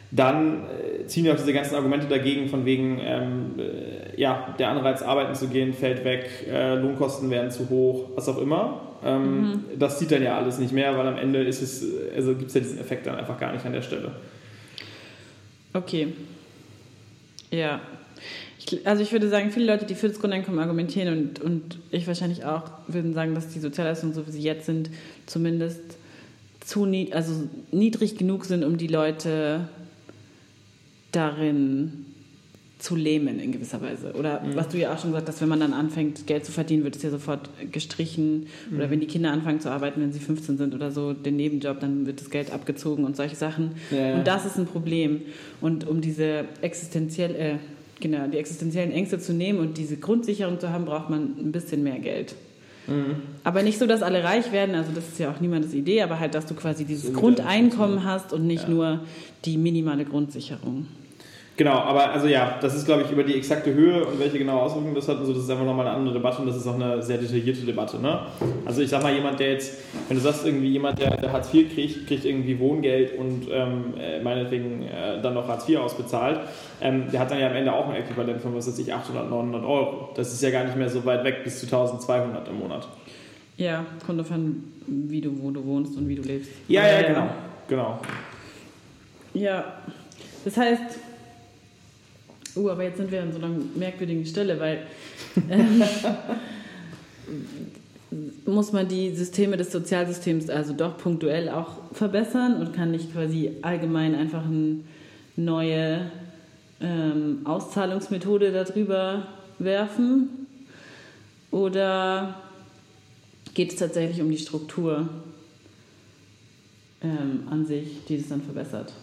[0.10, 4.70] dann äh, ziehen ja auch diese ganzen Argumente dagegen, von wegen, ähm, äh, ja, der
[4.70, 8.82] Anreiz, arbeiten zu gehen, fällt weg, äh, Lohnkosten werden zu hoch, was auch immer.
[9.06, 9.64] Ähm, mhm.
[9.78, 11.86] Das sieht dann ja alles nicht mehr, weil am Ende ist es,
[12.16, 14.12] also gibt es ja diesen Effekt dann einfach gar nicht an der Stelle.
[15.72, 16.14] Okay.
[17.52, 17.80] Ja,
[18.66, 22.08] ich, also ich würde sagen, viele Leute, die für das Grundeinkommen argumentieren und, und ich
[22.08, 24.90] wahrscheinlich auch, würden sagen, dass die Sozialleistungen, so wie sie jetzt sind,
[25.26, 25.82] zumindest
[26.60, 29.68] zu nied also niedrig genug sind, um die Leute
[31.12, 32.06] darin
[32.80, 34.14] zu lähmen in gewisser Weise.
[34.14, 34.56] Oder mhm.
[34.56, 36.98] was du ja auch schon gesagt hast, wenn man dann anfängt, Geld zu verdienen, wird
[36.98, 38.48] es ja sofort gestrichen.
[38.70, 38.78] Mhm.
[38.78, 41.80] Oder wenn die Kinder anfangen zu arbeiten, wenn sie 15 sind oder so, den Nebenjob,
[41.80, 43.72] dann wird das Geld abgezogen und solche Sachen.
[43.90, 44.16] Ja.
[44.16, 45.22] Und das ist ein Problem.
[45.62, 47.56] Und um diese existenziell, äh,
[48.00, 51.84] Genau, die existenziellen Ängste zu nehmen und diese Grundsicherung zu haben, braucht man ein bisschen
[51.84, 52.36] mehr Geld.
[52.88, 53.16] Mhm.
[53.44, 56.20] Aber nicht so, dass alle reich werden, also das ist ja auch niemandes Idee, aber
[56.20, 58.70] halt, dass du quasi dieses so Grundeinkommen hast und nicht ja.
[58.70, 59.00] nur
[59.46, 60.88] die minimale Grundsicherung.
[61.56, 64.64] Genau, aber also ja, das ist glaube ich über die exakte Höhe und welche genaue
[64.64, 66.66] Auswirkungen das hat und so, das ist einfach nochmal eine andere Debatte und das ist
[66.66, 68.00] auch eine sehr detaillierte Debatte.
[68.00, 68.22] Ne?
[68.66, 69.78] Also ich sag mal, jemand, der jetzt,
[70.08, 73.94] wenn du sagst, irgendwie jemand, der, der Hartz IV kriegt, kriegt irgendwie Wohngeld und ähm,
[74.00, 76.40] äh, meinetwegen äh, dann noch Hartz IV ausbezahlt,
[76.82, 79.30] ähm, der hat dann ja am Ende auch ein Äquivalent von, was weiß ich, 800,
[79.30, 80.10] 900 Euro.
[80.16, 82.88] Das ist ja gar nicht mehr so weit weg bis zu 1200 im Monat.
[83.58, 86.50] Ja, kommt davon, wie du, wo du wohnst und wie du lebst.
[86.68, 87.28] Ja, ja, genau.
[87.68, 88.00] genau.
[89.36, 89.66] Ja,
[90.44, 91.00] das heißt,
[92.56, 94.86] Uh, aber jetzt sind wir an so einer merkwürdigen Stelle, weil
[95.50, 95.82] ähm,
[98.46, 103.52] muss man die Systeme des Sozialsystems also doch punktuell auch verbessern und kann nicht quasi
[103.62, 104.82] allgemein einfach eine
[105.36, 106.12] neue
[106.80, 109.28] ähm, Auszahlungsmethode darüber
[109.60, 110.48] werfen?
[111.50, 112.36] Oder
[113.54, 115.10] geht es tatsächlich um die Struktur
[117.02, 118.94] ähm, an sich, die das dann verbessert?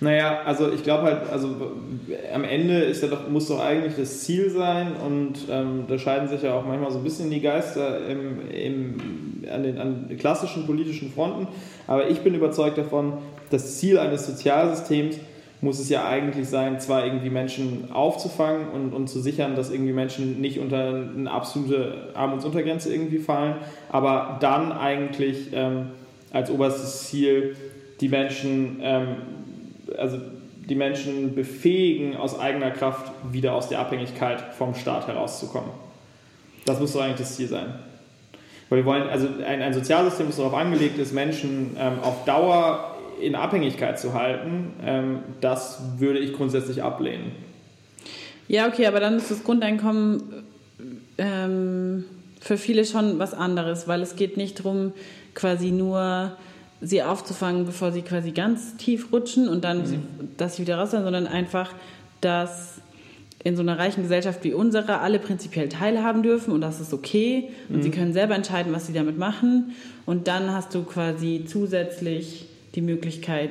[0.00, 1.72] Naja, also ich glaube halt, also
[2.32, 6.28] am Ende ist ja doch, muss doch eigentlich das Ziel sein und ähm, da scheiden
[6.28, 8.94] sich ja auch manchmal so ein bisschen die Geister im, im,
[9.52, 11.48] an, den, an klassischen politischen Fronten.
[11.88, 13.14] Aber ich bin überzeugt davon,
[13.50, 15.16] das Ziel eines Sozialsystems
[15.60, 19.92] muss es ja eigentlich sein, zwar irgendwie Menschen aufzufangen und, und zu sichern, dass irgendwie
[19.92, 23.56] Menschen nicht unter eine absolute Armutsuntergrenze irgendwie fallen,
[23.90, 25.88] aber dann eigentlich ähm,
[26.32, 27.56] als oberstes Ziel
[28.00, 29.16] die Menschen ähm,
[29.96, 30.18] also
[30.68, 35.70] die Menschen befähigen, aus eigener Kraft wieder aus der Abhängigkeit vom Staat herauszukommen.
[36.66, 37.74] Das muss doch eigentlich das Ziel sein.
[38.68, 42.96] Weil wir wollen, also ein, ein Sozialsystem, das darauf angelegt ist, Menschen ähm, auf Dauer
[43.20, 47.32] in Abhängigkeit zu halten, ähm, das würde ich grundsätzlich ablehnen.
[48.46, 50.22] Ja, okay, aber dann ist das Grundeinkommen
[51.16, 52.04] ähm,
[52.40, 54.92] für viele schon was anderes, weil es geht nicht darum,
[55.34, 56.36] quasi nur
[56.80, 60.02] sie aufzufangen, bevor sie quasi ganz tief rutschen und dann, mhm.
[60.36, 61.72] dass sie wieder raus sind, sondern einfach,
[62.20, 62.80] dass
[63.44, 67.50] in so einer reichen Gesellschaft wie unserer alle prinzipiell teilhaben dürfen und das ist okay
[67.68, 67.82] und mhm.
[67.82, 69.74] sie können selber entscheiden, was sie damit machen
[70.06, 73.50] und dann hast du quasi zusätzlich die Möglichkeit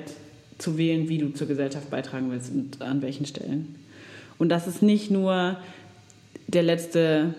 [0.58, 3.76] zu wählen, wie du zur Gesellschaft beitragen willst und an welchen Stellen.
[4.38, 5.58] Und das ist nicht nur
[6.48, 7.34] der letzte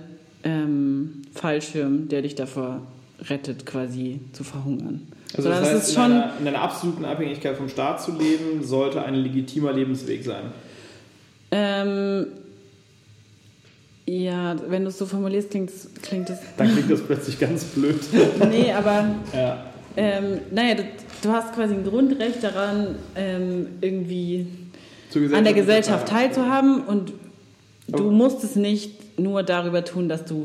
[0.45, 2.83] ähm, Fallschirm, der dich davor
[3.29, 5.03] rettet, quasi zu verhungern.
[5.37, 9.15] Also das heißt, in einer, in, einer, absoluten Abhängigkeit vom Staat zu leben, sollte ein
[9.15, 10.45] legitimer Lebensweg sein.
[11.51, 12.27] Ähm,
[14.07, 15.71] ja, wenn du es so formulierst, klingt,
[16.03, 16.39] klingt es...
[16.57, 18.01] Dann klingt das plötzlich ganz blöd.
[18.51, 19.17] nee, aber...
[19.35, 19.67] Ja.
[19.97, 20.85] Ähm, naja, du,
[21.23, 24.47] du, hast quasi ein Grundrecht daran, ähm, irgendwie
[25.33, 27.13] an der Gesellschaft teilzuhaben und
[27.89, 30.45] du musst es nicht nur darüber tun, dass du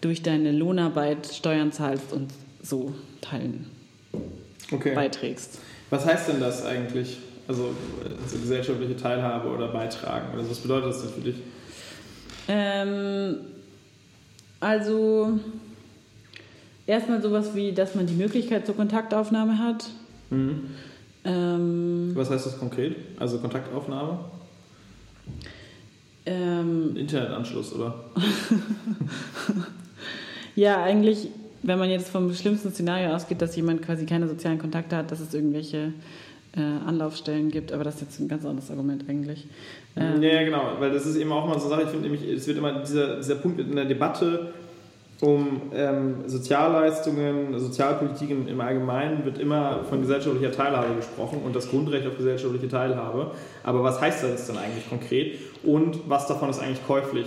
[0.00, 2.30] durch deine Lohnarbeit Steuern zahlst und
[2.62, 3.66] so teilen
[4.72, 4.94] okay.
[4.94, 5.58] beiträgst.
[5.90, 7.18] Was heißt denn das eigentlich?
[7.48, 10.32] Also, also, gesellschaftliche Teilhabe oder Beitragen?
[10.34, 11.36] Oder was bedeutet das denn für dich?
[12.46, 13.36] Ähm,
[14.60, 15.38] also
[16.86, 19.88] erstmal sowas wie, dass man die Möglichkeit zur Kontaktaufnahme hat.
[20.30, 20.70] Mhm.
[21.24, 22.96] Ähm, was heißt das konkret?
[23.18, 24.18] Also Kontaktaufnahme?
[26.26, 27.94] Ähm, Internetanschluss, oder?
[30.54, 31.28] ja, eigentlich
[31.62, 35.20] wenn man jetzt vom schlimmsten Szenario ausgeht, dass jemand quasi keine sozialen Kontakte hat, dass
[35.20, 35.92] es irgendwelche
[36.56, 39.46] äh, Anlaufstellen gibt, aber das ist jetzt ein ganz anderes Argument eigentlich.
[39.96, 42.28] Ähm, ja, genau, weil das ist eben auch mal so eine Sache, ich finde nämlich,
[42.28, 44.52] es wird immer dieser, dieser Punkt in der Debatte
[45.20, 51.68] um ähm, Sozialleistungen, Sozialpolitik im, im, Allgemeinen wird immer von gesellschaftlicher Teilhabe gesprochen und das
[51.68, 53.32] Grundrecht auf gesellschaftliche Teilhabe.
[53.62, 57.26] Aber was heißt das dann eigentlich konkret und was davon ist eigentlich käuflich?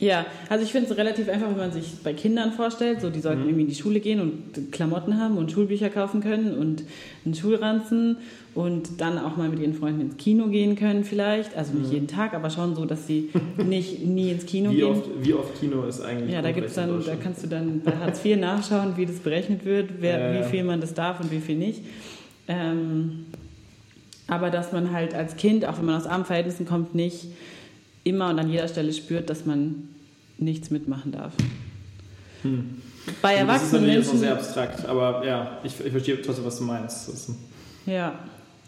[0.00, 3.18] Ja, also ich finde es relativ einfach, wenn man sich bei Kindern vorstellt, so die
[3.18, 3.48] sollten mhm.
[3.48, 6.84] irgendwie in die Schule gehen und Klamotten haben und Schulbücher kaufen können und
[7.24, 8.16] einen Schulranzen
[8.54, 11.56] und dann auch mal mit ihren Freunden ins Kino gehen können vielleicht.
[11.56, 11.94] Also nicht mhm.
[11.94, 14.86] jeden Tag, aber schon so, dass sie nicht nie ins Kino wie gehen.
[14.86, 16.32] Oft, wie oft Kino ist eigentlich?
[16.32, 19.64] Ja, da gibt's dann, da kannst du dann bei Hartz IV nachschauen, wie das berechnet
[19.64, 21.82] wird, wer, ja, wie viel man das darf und wie viel nicht.
[22.46, 23.26] Ähm,
[24.28, 27.26] aber dass man halt als Kind, auch wenn man aus armen Verhältnissen kommt, nicht
[28.04, 29.88] immer und an jeder Stelle spürt, dass man
[30.38, 31.32] nichts mitmachen darf.
[32.42, 32.82] Hm.
[33.22, 33.98] Bei erwachsenen Menschen.
[33.98, 37.30] Das ist natürlich sehr abstrakt, aber ja, ich, ich verstehe trotzdem, was du meinst.
[37.86, 38.18] ja,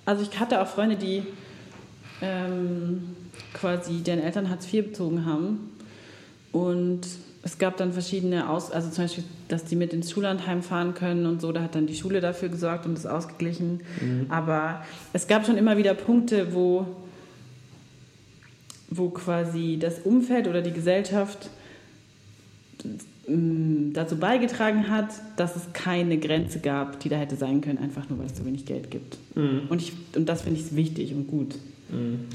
[0.05, 1.22] also ich hatte auch Freunde, die
[2.22, 3.16] ähm,
[3.53, 5.70] quasi deren Eltern Hartz IV bezogen haben
[6.53, 7.07] und
[7.43, 11.26] es gab dann verschiedene Aus, also zum Beispiel, dass die mit ins Schullandheim fahren können
[11.26, 13.81] und so, da hat dann die Schule dafür gesorgt und das ausgeglichen.
[14.01, 14.26] Mhm.
[14.28, 16.87] Aber es gab schon immer wieder Punkte, wo
[18.91, 21.49] wo quasi das Umfeld oder die Gesellschaft
[23.28, 28.09] mm, dazu beigetragen hat, dass es keine Grenze gab, die da hätte sein können, einfach
[28.09, 29.16] nur weil es so wenig Geld gibt.
[29.36, 29.62] Mhm.
[29.68, 31.55] Und, ich, und das finde ich wichtig und gut.
[31.91, 32.26] Mhm.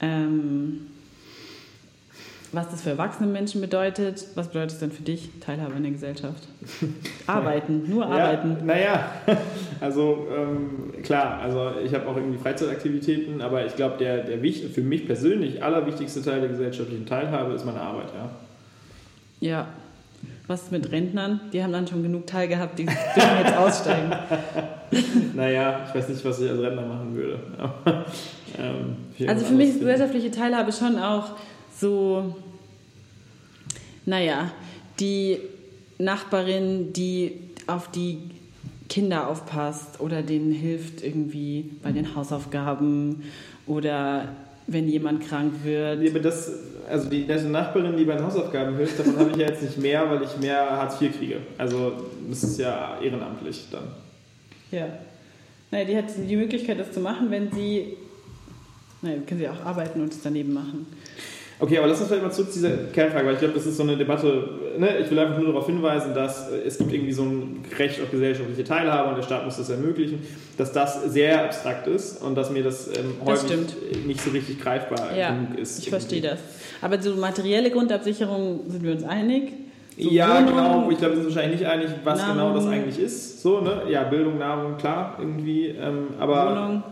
[0.00, 0.86] Ähm,
[2.52, 5.92] was das für erwachsene Menschen bedeutet, was bedeutet es denn für dich, Teilhabe in der
[5.92, 6.48] Gesellschaft?
[7.26, 8.56] Arbeiten, nur arbeiten.
[8.60, 9.10] Ja, naja,
[9.80, 14.82] also ähm, klar, also ich habe auch irgendwie Freizeitaktivitäten, aber ich glaube, der, der für
[14.82, 18.30] mich persönlich allerwichtigste Teil der gesellschaftlichen Teilhabe ist meine Arbeit, ja.
[19.40, 19.66] Ja.
[20.48, 21.40] Was ist mit Rentnern?
[21.52, 24.12] Die haben dann schon genug Teil gehabt, die dürfen jetzt aussteigen.
[25.34, 27.38] naja, ich weiß nicht, was ich als Rentner machen würde.
[28.58, 31.36] ähm, also für mich ist gesellschaftliche Teilhabe schon auch
[31.80, 32.34] so,
[34.06, 34.52] naja,
[34.98, 35.38] die
[35.98, 37.32] Nachbarin, die
[37.66, 38.18] auf die
[38.88, 43.22] Kinder aufpasst oder denen hilft irgendwie bei den Hausaufgaben
[43.66, 44.28] oder
[44.66, 46.02] wenn jemand krank wird.
[46.02, 46.52] Ja, aber das,
[46.88, 49.78] also die nette Nachbarin, die bei den Hausaufgaben hilft, davon habe ich ja jetzt nicht
[49.78, 51.36] mehr, weil ich mehr Hartz IV kriege.
[51.58, 51.92] Also
[52.28, 53.84] das ist ja ehrenamtlich dann.
[54.70, 54.86] Ja.
[55.70, 57.96] Naja, die hat die Möglichkeit, das zu machen, wenn sie
[59.02, 60.86] Nein, können sie auch arbeiten und es daneben machen.
[61.62, 63.76] Okay, aber lass uns vielleicht mal zurück zu dieser Kernfrage, weil ich glaube, das ist
[63.76, 64.48] so eine Debatte.
[64.78, 64.98] Ne?
[64.98, 68.64] Ich will einfach nur darauf hinweisen, dass es gibt irgendwie so ein Recht auf gesellschaftliche
[68.64, 70.22] Teilhabe und der Staat muss das ermöglichen,
[70.56, 74.06] dass das sehr abstrakt ist und dass mir das ähm, Das häufig stimmt.
[74.06, 75.80] nicht so richtig greifbar Ja, genug ist.
[75.80, 76.38] ich verstehe das.
[76.80, 79.52] Aber so materielle Grundabsicherung sind wir uns einig.
[79.98, 80.90] So ja, Wohnung, genau.
[80.90, 82.36] Ich glaube, wir sind wahrscheinlich nicht einig, was Nahrung.
[82.36, 83.42] genau das eigentlich ist.
[83.42, 83.82] So, ne?
[83.90, 85.66] Ja, Bildung, Nahrung, klar, irgendwie.
[85.66, 86.82] Ähm, aber Wohnung,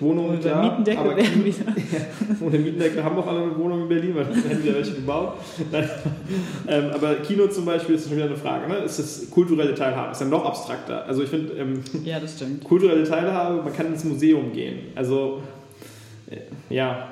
[0.00, 0.62] Wohnung, oder klar.
[0.62, 1.64] Mietendeckel aber werden wieder.
[2.40, 5.34] Ohne Mietendeckel haben auch alle eine Wohnung in Berlin, weil da hätten wieder welche gebaut.
[6.68, 8.68] Ähm, aber Kino zum Beispiel ist schon wieder eine Frage.
[8.68, 8.78] Ne?
[8.78, 10.12] Ist das kulturelle Teilhabe?
[10.12, 11.04] Ist dann noch abstrakter.
[11.06, 12.64] Also ich finde, ähm, Ja, das stimmt.
[12.64, 14.78] kulturelle Teilhabe, man kann ins Museum gehen.
[14.94, 15.42] Also
[16.30, 16.36] äh,
[16.74, 17.08] ja,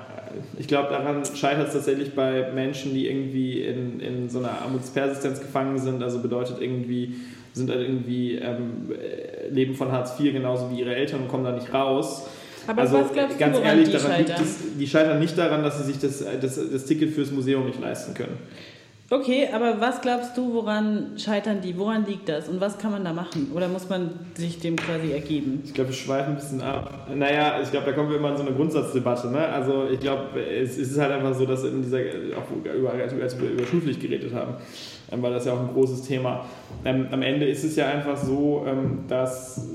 [0.58, 5.40] ich glaube, daran scheitert es tatsächlich bei Menschen, die irgendwie in, in so einer Armutspersistenz
[5.40, 6.02] gefangen sind.
[6.02, 7.14] Also bedeutet irgendwie,
[7.52, 11.44] sind halt irgendwie, ähm, äh, leben von Hartz IV genauso wie ihre Eltern und kommen
[11.44, 12.26] da nicht raus.
[12.66, 14.44] Aber also was glaubst du, ganz woran ehrlich, die daran liegt scheitern?
[14.44, 17.80] es, die scheitern nicht daran, dass sie sich das, das, das Ticket fürs Museum nicht
[17.80, 18.38] leisten können.
[19.08, 21.78] Okay, aber was glaubst du, woran scheitern die?
[21.78, 22.48] Woran liegt das?
[22.48, 23.52] Und was kann man da machen?
[23.54, 25.62] Oder muss man sich dem quasi ergeben?
[25.64, 27.06] Ich glaube, wir schweifen ein bisschen ab.
[27.14, 29.30] Naja, ich glaube, da kommen wir immer in so eine Grundsatzdebatte.
[29.30, 29.46] Ne?
[29.46, 31.98] Also ich glaube, es, es ist halt einfach so, dass in dieser,
[32.36, 34.54] auch über, als wir über Schulpflicht geredet haben,
[35.12, 36.44] ähm, weil das ja auch ein großes Thema.
[36.84, 39.68] Ähm, am Ende ist es ja einfach so, ähm, dass,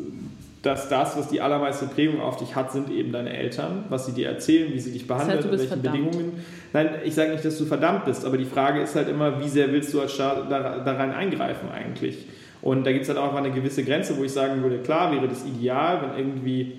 [0.62, 4.12] dass das, was die allermeiste Prägung auf dich hat, sind eben deine Eltern, was sie
[4.12, 6.12] dir erzählen, wie sie dich behandeln, heißt, in bist welchen verdammt.
[6.12, 6.46] Bedingungen.
[6.74, 9.50] Nein, ich sage nicht, dass du verdammt bist, aber die Frage ist halt immer, wie
[9.50, 12.28] sehr willst du als Staat da, da rein eingreifen eigentlich?
[12.62, 15.28] Und da gibt es halt auch eine gewisse Grenze, wo ich sagen würde, klar wäre
[15.28, 16.74] das ideal, wenn irgendwie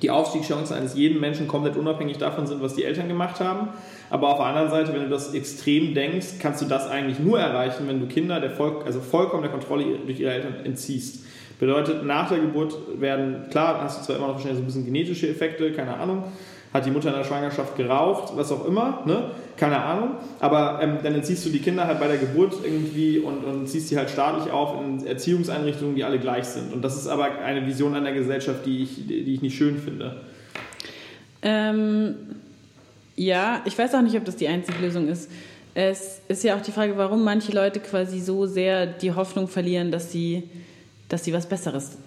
[0.00, 3.68] die Aufstiegschancen eines jeden Menschen komplett unabhängig davon sind, was die Eltern gemacht haben.
[4.08, 7.38] Aber auf der anderen Seite, wenn du das extrem denkst, kannst du das eigentlich nur
[7.38, 11.26] erreichen, wenn du Kinder der Voll also vollkommen der Kontrolle durch ihre Eltern entziehst.
[11.62, 14.84] Bedeutet, nach der Geburt werden, klar, hast du zwar immer noch wahrscheinlich so ein bisschen
[14.84, 16.24] genetische Effekte, keine Ahnung,
[16.74, 19.30] hat die Mutter in der Schwangerschaft geraucht, was auch immer, ne?
[19.56, 23.44] keine Ahnung, aber ähm, dann entziehst du die Kinder halt bei der Geburt irgendwie und,
[23.44, 26.72] und ziehst sie halt staatlich auf in Erziehungseinrichtungen, die alle gleich sind.
[26.72, 30.16] Und das ist aber eine Vision einer Gesellschaft, die ich, die ich nicht schön finde.
[31.42, 32.16] Ähm,
[33.14, 35.30] ja, ich weiß auch nicht, ob das die einzige Lösung ist.
[35.74, 39.92] Es ist ja auch die Frage, warum manche Leute quasi so sehr die Hoffnung verlieren,
[39.92, 40.50] dass sie,
[41.12, 41.98] dass sie was Besseres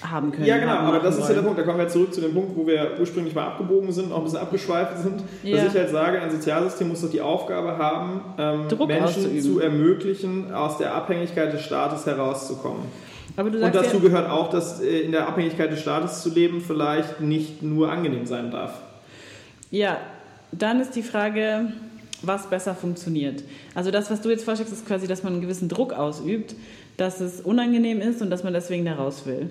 [0.00, 0.46] haben können.
[0.46, 1.44] Ja, genau, aber das machen ist ja der wollen.
[1.44, 1.60] Punkt.
[1.60, 4.24] Da kommen wir zurück zu dem Punkt, wo wir ursprünglich mal abgebogen sind, auch ein
[4.24, 5.22] bisschen abgeschweift sind.
[5.42, 5.56] Ja.
[5.56, 10.52] Dass ich halt sage, ein Sozialsystem muss doch die Aufgabe haben, ähm, Menschen zu ermöglichen,
[10.54, 12.84] aus der Abhängigkeit des Staates herauszukommen.
[13.36, 16.22] Aber du Und sagst dazu ja, gehört auch, dass äh, in der Abhängigkeit des Staates
[16.22, 18.72] zu leben vielleicht nicht nur angenehm sein darf.
[19.70, 19.98] ja,
[20.50, 21.72] dann ist die Frage,
[22.22, 23.44] was besser funktioniert.
[23.74, 26.54] Also das, was du jetzt vorschlägst, ist quasi, dass man einen gewissen Druck ausübt,
[26.98, 29.48] dass es unangenehm ist und dass man deswegen da raus will.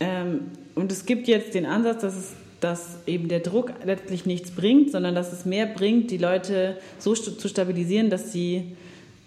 [0.00, 0.40] Ähm,
[0.74, 4.90] und es gibt jetzt den Ansatz, dass, es, dass eben der Druck letztlich nichts bringt,
[4.90, 8.74] sondern dass es mehr bringt, die Leute so zu stabilisieren, dass sie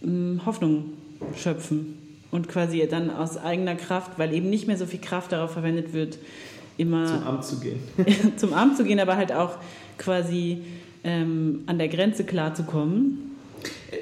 [0.01, 0.93] mh, Hoffnung
[1.37, 1.97] schöpfen
[2.31, 5.93] und quasi dann aus eigener Kraft, weil eben nicht mehr so viel Kraft darauf verwendet
[5.93, 6.17] wird,
[6.77, 7.79] immer Zum Amt zu gehen.
[8.37, 9.57] zum Amt zu gehen, aber halt auch
[9.97, 10.63] quasi
[11.03, 13.34] ähm, an der Grenze klarzukommen.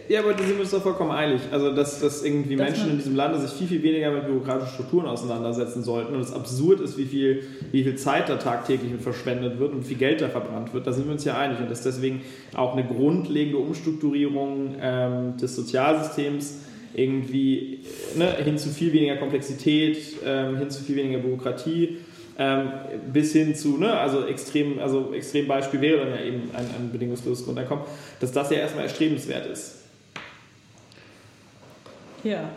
[0.09, 1.41] Ja, aber da sind wir uns doch vollkommen eilig.
[1.51, 4.73] Also, dass, dass irgendwie Dass Menschen in diesem Lande sich viel, viel weniger mit bürokratischen
[4.73, 9.01] Strukturen auseinandersetzen sollten und es absurd ist, wie viel, wie viel Zeit da tagtäglich mit
[9.01, 10.87] verschwendet wird und wie viel Geld da verbrannt wird.
[10.87, 11.59] Da sind wir uns ja einig.
[11.59, 12.21] Und dass deswegen
[12.53, 16.59] auch eine grundlegende Umstrukturierung ähm, des Sozialsystems
[16.93, 17.79] irgendwie
[18.15, 21.97] ne, hin zu viel weniger Komplexität, ähm, hin zu viel weniger Bürokratie,
[22.37, 22.71] ähm,
[23.11, 26.91] bis hin zu, ne, also extrem, also extrem Beispiel wäre dann ja eben ein, ein
[26.91, 27.85] bedingungsloses Grundeinkommen,
[28.19, 29.82] dass das ja erstmal erstrebenswert ist.
[32.23, 32.49] Ja.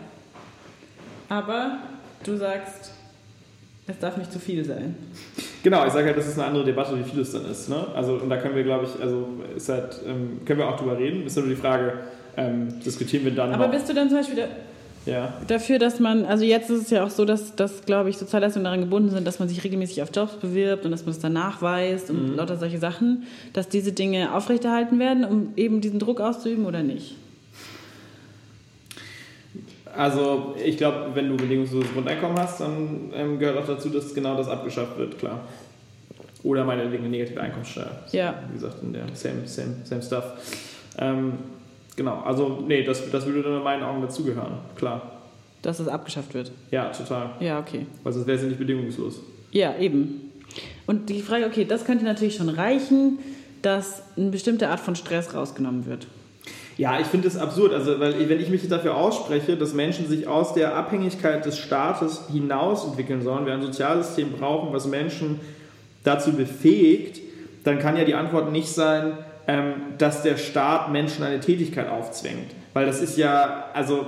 [1.29, 1.77] Aber
[2.23, 2.91] du sagst,
[3.87, 4.95] es darf nicht zu viel sein.
[5.63, 7.69] Genau, ich sage halt, das ist eine andere Debatte, wie viel es dann ist.
[7.69, 7.85] Ne?
[7.95, 10.97] Also, und da können wir, glaube ich, also ist halt, ähm, können wir auch drüber
[10.97, 11.25] reden.
[11.25, 11.93] Ist nur die Frage,
[12.37, 13.71] ähm, diskutieren wir dann Aber noch.
[13.73, 15.33] bist du dann zum Beispiel da, Ja.
[15.47, 18.63] dafür, dass man, also jetzt ist es ja auch so, dass, dass glaube ich, Sozialleistungen
[18.65, 21.33] daran gebunden sind, dass man sich regelmäßig auf Jobs bewirbt und dass man es dann
[21.33, 26.65] nachweist und lauter solche Sachen, dass diese Dinge aufrechterhalten werden, um eben diesen Druck auszuüben
[26.65, 27.15] oder nicht?
[29.97, 34.37] Also ich glaube, wenn du bedingungsloses Grundeinkommen hast, dann ähm, gehört auch dazu, dass genau
[34.37, 35.39] das abgeschafft wird, klar.
[36.43, 37.89] Oder meinetwegen eine negative Einkommenssteuer.
[38.11, 38.35] Ja.
[38.47, 40.23] Wie gesagt, in der same, same, same stuff.
[40.99, 41.33] Ähm,
[41.95, 45.13] genau, also nee, das, das würde dann in meinen Augen dazugehören, klar.
[45.63, 46.51] Dass es abgeschafft wird.
[46.69, 47.31] Ja, total.
[47.39, 47.87] Ja, okay.
[48.03, 49.19] Weil sonst wäre es ja nicht bedingungslos.
[49.51, 50.31] Ja, eben.
[50.85, 53.17] Und die Frage, okay, das könnte natürlich schon reichen,
[53.63, 56.05] dass eine bestimmte Art von Stress rausgenommen wird.
[56.77, 57.73] Ja, ich finde es absurd.
[57.73, 62.25] Also, weil wenn ich mich dafür ausspreche, dass Menschen sich aus der Abhängigkeit des Staates
[62.31, 65.39] hinaus entwickeln sollen, wir ein Sozialsystem brauchen, was Menschen
[66.03, 67.19] dazu befähigt,
[67.63, 69.17] dann kann ja die Antwort nicht sein,
[69.47, 72.51] ähm, dass der Staat Menschen eine Tätigkeit aufzwängt.
[72.73, 74.05] Weil das ist ja, also,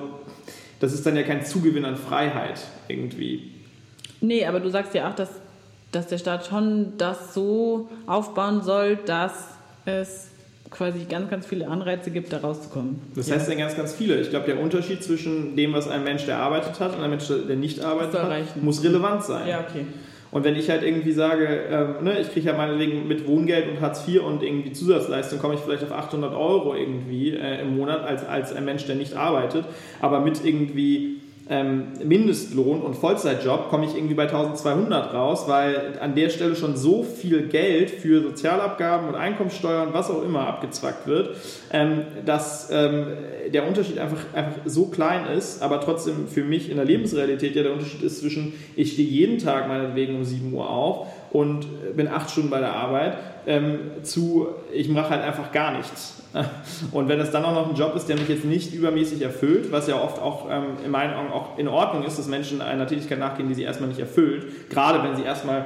[0.80, 3.52] das ist dann ja kein Zugewinn an Freiheit irgendwie.
[4.22, 5.30] Nee, aber du sagst ja auch, dass,
[5.92, 9.34] dass der Staat schon das so aufbauen soll, dass
[9.86, 10.28] es
[10.72, 13.02] quasi ganz, ganz viele Anreize gibt, da rauszukommen.
[13.16, 13.36] Das ja.
[13.36, 14.20] heißt dann ganz, ganz viele.
[14.22, 17.28] Ich glaube, der Unterschied zwischen dem, was ein Mensch, der arbeitet hat, und einem Mensch,
[17.28, 19.48] der nicht arbeitet hat, muss relevant sein.
[19.48, 19.86] Ja, okay.
[20.32, 23.82] Und wenn ich halt irgendwie sage, ähm, ne, ich kriege ja meinetwegen mit Wohngeld und
[23.82, 28.04] Hartz IV und irgendwie Zusatzleistung, komme ich vielleicht auf 800 Euro irgendwie äh, im Monat
[28.04, 29.66] als, als ein Mensch, der nicht arbeitet,
[30.02, 36.14] aber mit irgendwie ähm, Mindestlohn und Vollzeitjob komme ich irgendwie bei 1200 raus, weil an
[36.14, 41.08] der Stelle schon so viel Geld für Sozialabgaben und Einkommensteuer und was auch immer abgezwackt
[41.08, 41.36] wird,
[41.72, 43.08] ähm, dass ähm,
[43.52, 47.64] der Unterschied einfach, einfach so klein ist, aber trotzdem für mich in der Lebensrealität ja
[47.64, 52.08] der Unterschied ist zwischen, ich stehe jeden Tag meinetwegen um 7 Uhr auf und bin
[52.08, 53.18] acht Stunden bei der Arbeit,
[53.48, 56.16] ähm, zu, ich mache halt einfach gar nichts.
[56.92, 59.72] Und wenn es dann auch noch ein Job ist, der mich jetzt nicht übermäßig erfüllt,
[59.72, 62.86] was ja oft auch ähm, in meinen Augen auch in Ordnung ist, dass Menschen einer
[62.86, 65.66] Tätigkeit nachgehen, die sie erstmal nicht erfüllt, gerade wenn sie erstmal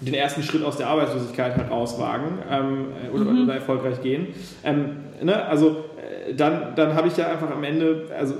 [0.00, 3.44] den ersten Schritt aus der Arbeitslosigkeit herauswagen ähm, oder, mhm.
[3.44, 4.28] oder, erfolgreich gehen.
[4.62, 5.44] Ähm, ne?
[5.46, 5.84] Also
[6.28, 8.34] äh, dann, dann habe ich ja einfach am Ende, also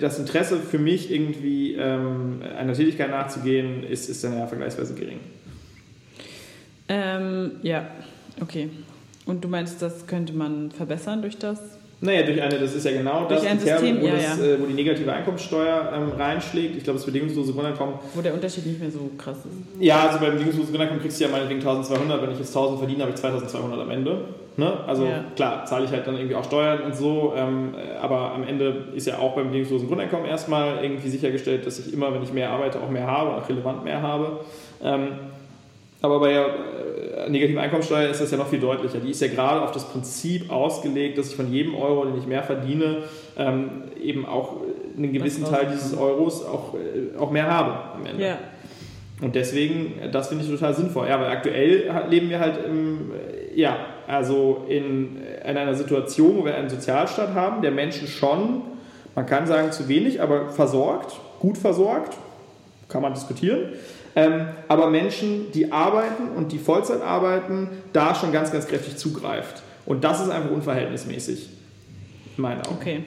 [0.00, 5.20] das Interesse für mich irgendwie ähm, einer Tätigkeit nachzugehen, ist, ist dann ja vergleichsweise gering.
[6.88, 7.86] Ähm, ja,
[8.40, 8.70] okay.
[9.26, 11.60] Und du meinst, das könnte man verbessern durch das?
[12.04, 14.44] Naja, durch eine, das ist ja genau durch das ein System, wo, ja, das, ja.
[14.44, 16.76] Äh, wo die negative Einkommenssteuer ähm, reinschlägt.
[16.76, 17.94] Ich glaube, das bedingungslose Grundeinkommen.
[18.12, 19.80] Wo der Unterschied nicht mehr so krass ist.
[19.80, 22.20] Ja, also beim bedingungslosen Grundeinkommen kriegst du ja meinetwegen 1200.
[22.20, 24.24] Wenn ich jetzt 1000 verdiene, habe ich 2200 am Ende.
[24.56, 24.84] Ne?
[24.84, 25.24] Also ja.
[25.36, 27.34] klar, zahle ich halt dann irgendwie auch Steuern und so.
[27.36, 31.94] Ähm, aber am Ende ist ja auch beim bedingungslosen Grundeinkommen erstmal irgendwie sichergestellt, dass ich
[31.94, 34.40] immer, wenn ich mehr arbeite, auch mehr habe, auch relevant mehr habe.
[34.82, 35.08] Ähm,
[36.02, 38.98] aber bei der äh, negativen Einkommensteuer ist das ja noch viel deutlicher.
[38.98, 42.26] Die ist ja gerade auf das Prinzip ausgelegt, dass ich von jedem Euro, den ich
[42.26, 43.04] mehr verdiene,
[43.38, 44.56] ähm, eben auch
[44.96, 48.24] einen gewissen Teil dieses Euros auch, äh, auch mehr habe am Ende.
[48.24, 48.38] Ja.
[49.20, 51.06] Und deswegen, das finde ich total sinnvoll.
[51.08, 53.12] Ja, weil aktuell leben wir halt im,
[53.54, 53.76] ja,
[54.08, 58.62] also in, in einer Situation, wo wir einen Sozialstaat haben, der Menschen schon,
[59.14, 62.16] man kann sagen zu wenig, aber versorgt, gut versorgt,
[62.88, 63.68] kann man diskutieren.
[64.14, 69.62] Ähm, aber Menschen, die arbeiten und die Vollzeit arbeiten, da schon ganz, ganz kräftig zugreift.
[69.86, 71.48] Und das ist einfach unverhältnismäßig,
[72.36, 72.76] in meinen Augen.
[72.78, 73.04] Okay.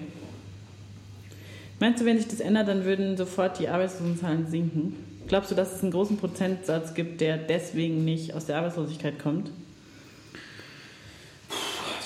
[1.79, 4.95] Meinst du, wenn sich das ändert, dann würden sofort die Arbeitslosenzahlen sinken?
[5.27, 9.51] Glaubst du, dass es einen großen Prozentsatz gibt, der deswegen nicht aus der Arbeitslosigkeit kommt?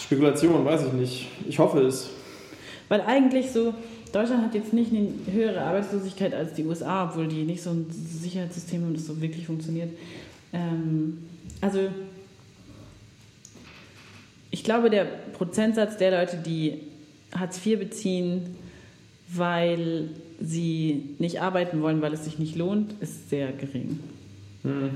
[0.01, 1.27] Spekulation, weiß ich nicht.
[1.47, 2.09] Ich hoffe es.
[2.87, 3.75] Weil eigentlich so,
[4.11, 7.85] Deutschland hat jetzt nicht eine höhere Arbeitslosigkeit als die USA, obwohl die nicht so ein
[7.89, 9.89] Sicherheitssystem haben, das so wirklich funktioniert.
[10.51, 11.19] Ähm,
[11.61, 11.89] also
[14.51, 16.81] ich glaube, der Prozentsatz der Leute, die
[17.35, 18.55] Hartz IV beziehen,
[19.27, 20.09] weil
[20.41, 23.99] sie nicht arbeiten wollen, weil es sich nicht lohnt, ist sehr gering.
[24.63, 24.89] Hm.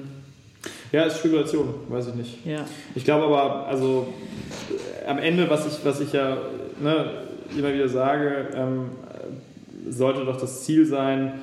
[0.92, 2.46] Ja, ist Spekulation, weiß ich nicht.
[2.46, 2.66] Ja.
[2.96, 4.14] Ich glaube aber, also
[5.06, 6.38] am Ende, was ich, was ich ja
[6.82, 7.12] ne,
[7.58, 8.92] immer wieder sage, ähm,
[9.90, 11.34] sollte doch das Ziel sein,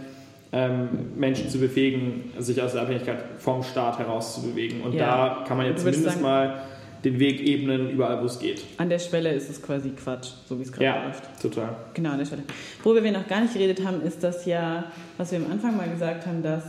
[0.52, 4.80] ähm, Menschen zu befähigen, sich aus der Abhängigkeit vom Staat herauszubewegen.
[4.82, 5.38] Und ja.
[5.38, 6.62] da kann man jetzt zumindest sagen, mal
[7.04, 8.62] den Weg ebnen, überall wo es geht.
[8.76, 11.22] An der Schwelle ist es quasi Quatsch, so wie es gerade ja, läuft.
[11.40, 11.76] total.
[11.94, 12.42] Genau, an der Schwelle.
[12.82, 14.84] Worüber wir noch gar nicht geredet haben, ist das ja,
[15.16, 16.64] was wir am Anfang mal gesagt haben, dass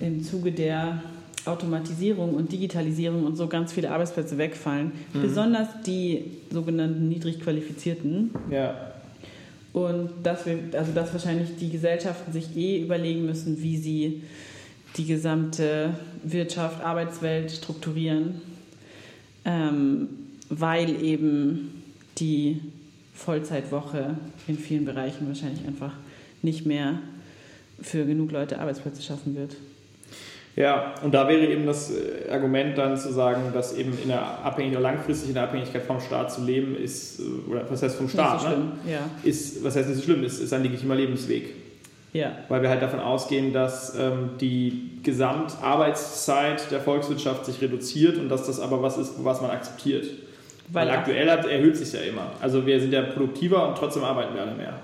[0.00, 1.00] im Zuge der
[1.44, 4.92] Automatisierung und Digitalisierung und so ganz viele Arbeitsplätze wegfallen.
[5.12, 5.22] Mhm.
[5.22, 8.30] Besonders die sogenannten niedrig qualifizierten.
[8.50, 8.92] Ja.
[9.72, 14.22] Und dass wir, also dass wahrscheinlich die Gesellschaften sich eh überlegen müssen, wie sie
[14.96, 18.42] die gesamte Wirtschaft, Arbeitswelt strukturieren,
[19.44, 20.08] ähm,
[20.50, 21.82] weil eben
[22.18, 22.60] die
[23.14, 24.16] Vollzeitwoche
[24.46, 25.94] in vielen Bereichen wahrscheinlich einfach
[26.42, 26.98] nicht mehr
[27.80, 29.56] für genug Leute Arbeitsplätze schaffen wird.
[30.54, 34.20] Ja, und da wäre eben das äh, Argument dann zu sagen, dass eben in der
[34.44, 38.08] Abhängigkeit, langfristig in der Abhängigkeit vom Staat zu leben ist, äh, oder was heißt vom
[38.08, 38.72] Staat, so ne?
[38.86, 38.98] ja.
[39.22, 41.54] ist, was heißt nicht so schlimm, ist, ist ein legitimer Lebensweg.
[42.12, 42.32] Ja.
[42.50, 48.46] Weil wir halt davon ausgehen, dass ähm, die Gesamtarbeitszeit der Volkswirtschaft sich reduziert und dass
[48.46, 50.04] das aber was ist, was man akzeptiert.
[50.68, 52.32] Weil, Weil aktuell hat, erhöht sich ja immer.
[52.40, 54.74] Also wir sind ja produktiver und trotzdem arbeiten wir alle mehr.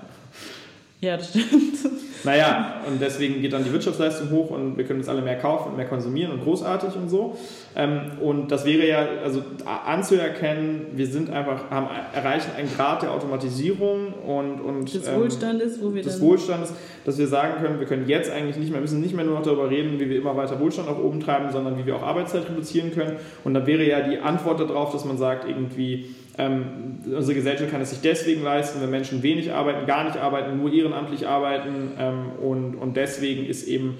[1.01, 1.77] Ja, das stimmt.
[2.25, 5.69] naja, und deswegen geht dann die Wirtschaftsleistung hoch und wir können uns alle mehr kaufen
[5.69, 7.37] und mehr konsumieren und großartig und so.
[7.73, 13.11] Ähm, und das wäre ja, also anzuerkennen, wir sind einfach, haben, erreichen einen Grad der
[13.11, 16.73] Automatisierung und, und des ähm, Wohlstandes, wo wir des Wohlstandes,
[17.05, 19.43] dass wir sagen können, wir können jetzt eigentlich nicht mehr, müssen nicht mehr nur noch
[19.43, 22.49] darüber reden, wie wir immer weiter Wohlstand nach oben treiben, sondern wie wir auch Arbeitszeit
[22.49, 23.15] reduzieren können.
[23.45, 27.81] Und dann wäre ja die Antwort darauf, dass man sagt, irgendwie, ähm, unsere Gesellschaft kann
[27.81, 32.31] es sich deswegen leisten, wenn Menschen wenig arbeiten, gar nicht arbeiten, nur ehrenamtlich arbeiten ähm,
[32.41, 33.97] und, und deswegen ist eben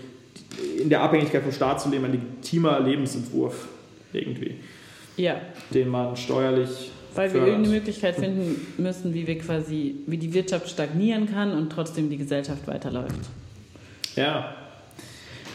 [0.82, 3.68] in der Abhängigkeit vom Staat zu leben ein legitimer Lebensentwurf
[4.14, 4.56] irgendwie,
[5.18, 5.42] ja.
[5.74, 10.70] den man steuerlich weil wir irgendeine Möglichkeit finden müssen, wie wir quasi, wie die Wirtschaft
[10.70, 13.20] stagnieren kann und trotzdem die Gesellschaft weiterläuft.
[14.16, 14.56] Ja.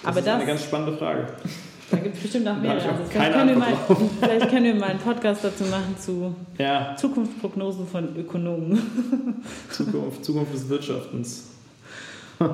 [0.03, 1.29] Das Aber ist das, eine ganz spannende Frage.
[1.91, 2.73] Da gibt es bestimmt noch mehr.
[2.73, 3.77] Also vielleicht, können wir mal,
[4.21, 6.97] vielleicht können wir mal einen Podcast dazu machen zu ja.
[6.97, 9.45] Zukunftsprognosen von Ökonomen.
[9.71, 11.51] Zukunft, Zukunft des Wirtschaftens.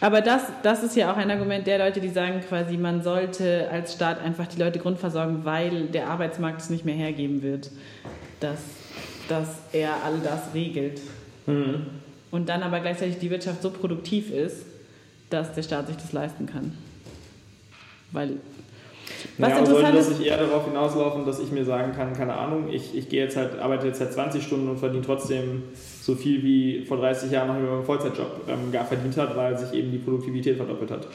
[0.00, 3.68] Aber das, das ist ja auch ein Argument der Leute, die sagen quasi, man sollte
[3.70, 7.70] als Staat einfach die Leute grundversorgen, weil der Arbeitsmarkt es nicht mehr hergeben wird,
[8.40, 8.60] dass,
[9.28, 11.00] dass er all das regelt.
[11.46, 11.86] Mhm.
[12.30, 14.66] Und dann aber gleichzeitig die Wirtschaft so produktiv ist,
[15.30, 16.76] dass der Staat sich das leisten kann.
[18.12, 18.38] Weil
[19.38, 22.68] was ja, sollte das nicht eher darauf hinauslaufen, dass ich mir sagen kann, keine Ahnung,
[22.70, 25.62] ich, ich gehe jetzt halt, arbeite jetzt halt 20 Stunden und verdiene trotzdem
[26.02, 29.56] so viel wie vor 30 Jahren noch in meinem Vollzeitjob ähm, gar verdient hat, weil
[29.58, 31.06] sich eben die Produktivität verdoppelt hat.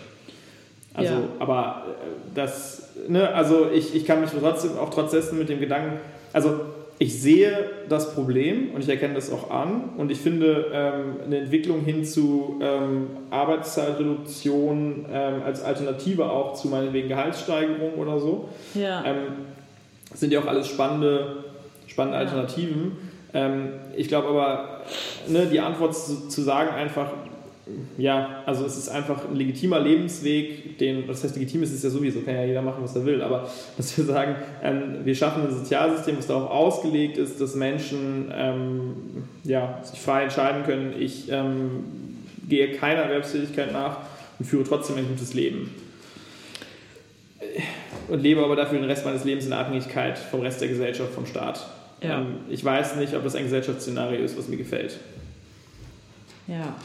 [0.93, 1.21] Also, ja.
[1.39, 5.59] aber äh, das, ne, also ich, ich kann mich trotzdem auch trotz dessen mit dem
[5.59, 5.99] Gedanken,
[6.33, 6.61] also
[7.01, 11.39] ich sehe das Problem und ich erkenne das auch an und ich finde ähm, eine
[11.39, 19.03] Entwicklung hin zu ähm, Arbeitszeitreduktion ähm, als Alternative auch zu meinetwegen Gehaltssteigerung oder so, ja.
[19.03, 19.17] Ähm,
[20.13, 21.37] sind ja auch alles spannende,
[21.87, 22.23] spannende ja.
[22.23, 22.91] Alternativen.
[23.33, 24.81] Ähm, ich glaube aber,
[25.27, 27.13] ne, die Antwort zu, zu sagen einfach,
[27.97, 31.89] ja, also es ist einfach ein legitimer Lebensweg, den, das heißt legitim ist es ja
[31.89, 35.43] sowieso, kann ja jeder machen, was er will, aber dass wir sagen, ähm, wir schaffen
[35.43, 38.93] ein Sozialsystem, das darauf ausgelegt ist, dass Menschen ähm,
[39.43, 41.83] ja, sich frei entscheiden können, ich ähm,
[42.47, 43.97] gehe keiner Erwerbstätigkeit nach
[44.39, 45.73] und führe trotzdem ein gutes Leben.
[48.07, 51.25] Und lebe aber dafür den Rest meines Lebens in Abhängigkeit vom Rest der Gesellschaft, vom
[51.25, 51.65] Staat.
[52.01, 52.19] Ja.
[52.19, 54.97] Ähm, ich weiß nicht, ob das ein Gesellschaftsszenario ist, was mir gefällt.
[56.47, 56.75] Ja,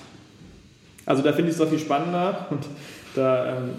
[1.06, 2.66] also da finde ich es doch viel spannender und
[3.14, 3.70] da, ähm,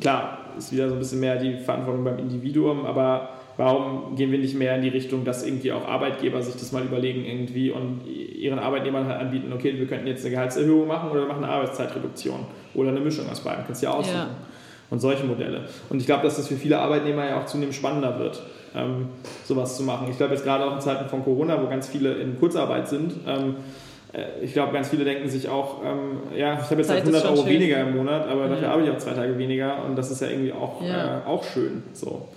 [0.00, 4.38] klar, ist wieder so ein bisschen mehr die Verantwortung beim Individuum, aber warum gehen wir
[4.38, 8.02] nicht mehr in die Richtung, dass irgendwie auch Arbeitgeber sich das mal überlegen irgendwie und
[8.06, 11.52] ihren Arbeitnehmern halt anbieten, okay, wir könnten jetzt eine Gehaltserhöhung machen oder wir machen eine
[11.52, 12.40] Arbeitszeitreduktion
[12.74, 14.16] oder eine Mischung aus beiden, kannst du ja aussuchen.
[14.16, 14.30] Ja.
[14.90, 15.66] Und solche Modelle.
[15.90, 18.42] Und ich glaube, dass das für viele Arbeitnehmer ja auch zunehmend spannender wird,
[18.74, 19.08] ähm,
[19.44, 20.06] sowas zu machen.
[20.10, 23.12] Ich glaube, jetzt gerade auch in Zeiten von Corona, wo ganz viele in Kurzarbeit sind,
[23.26, 23.87] ähm, äh,
[24.42, 27.36] ich glaube, ganz viele denken sich auch, ähm, ja, ich habe jetzt halt 100 Euro
[27.36, 27.46] schön.
[27.46, 28.48] weniger im Monat, aber ja.
[28.48, 31.18] dafür habe ich auch zwei Tage weniger und das ist ja irgendwie auch, ja.
[31.18, 31.82] äh, auch schön.
[31.92, 32.28] So.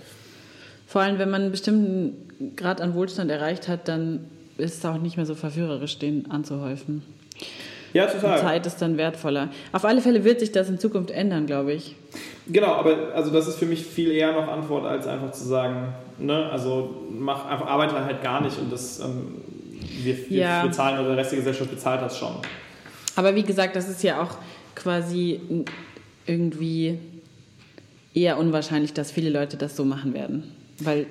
[0.86, 4.26] Vor allem, wenn man einen bestimmten Grad an Wohlstand erreicht hat, dann
[4.58, 7.02] ist es auch nicht mehr so verführerisch, den anzuhäufen.
[7.94, 8.36] Ja, total.
[8.36, 9.48] Die Zeit ist dann wertvoller.
[9.72, 11.96] Auf alle Fälle wird sich das in Zukunft ändern, glaube ich.
[12.46, 15.94] Genau, aber also das ist für mich viel eher noch Antwort, als einfach zu sagen,
[16.18, 19.36] ne, also mach einfach arbeite halt gar nicht und das ähm,
[20.02, 20.66] wir, wir ja.
[20.66, 22.36] bezahlen oder der Rest der Gesellschaft bezahlt das schon.
[23.16, 24.36] Aber wie gesagt, das ist ja auch
[24.74, 25.40] quasi
[26.26, 26.98] irgendwie
[28.14, 30.52] eher unwahrscheinlich, dass viele Leute das so machen werden.
[30.78, 31.06] Weil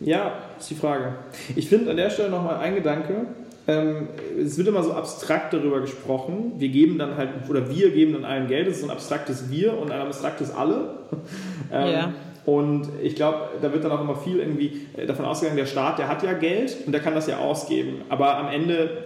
[0.00, 1.14] ja, ist die Frage.
[1.56, 3.26] Ich finde an der Stelle nochmal ein Gedanke.
[3.66, 4.08] Ähm,
[4.38, 6.52] es wird immer so abstrakt darüber gesprochen.
[6.58, 8.68] Wir geben dann halt, oder wir geben dann allen Geld.
[8.68, 10.98] Das ist ein abstraktes Wir und ein abstraktes Alle.
[11.72, 12.12] ähm, ja.
[12.46, 15.98] Und ich glaube, da wird dann auch immer viel irgendwie äh, davon ausgegangen, der Staat,
[15.98, 18.02] der hat ja Geld und der kann das ja ausgeben.
[18.08, 19.04] Aber am Ende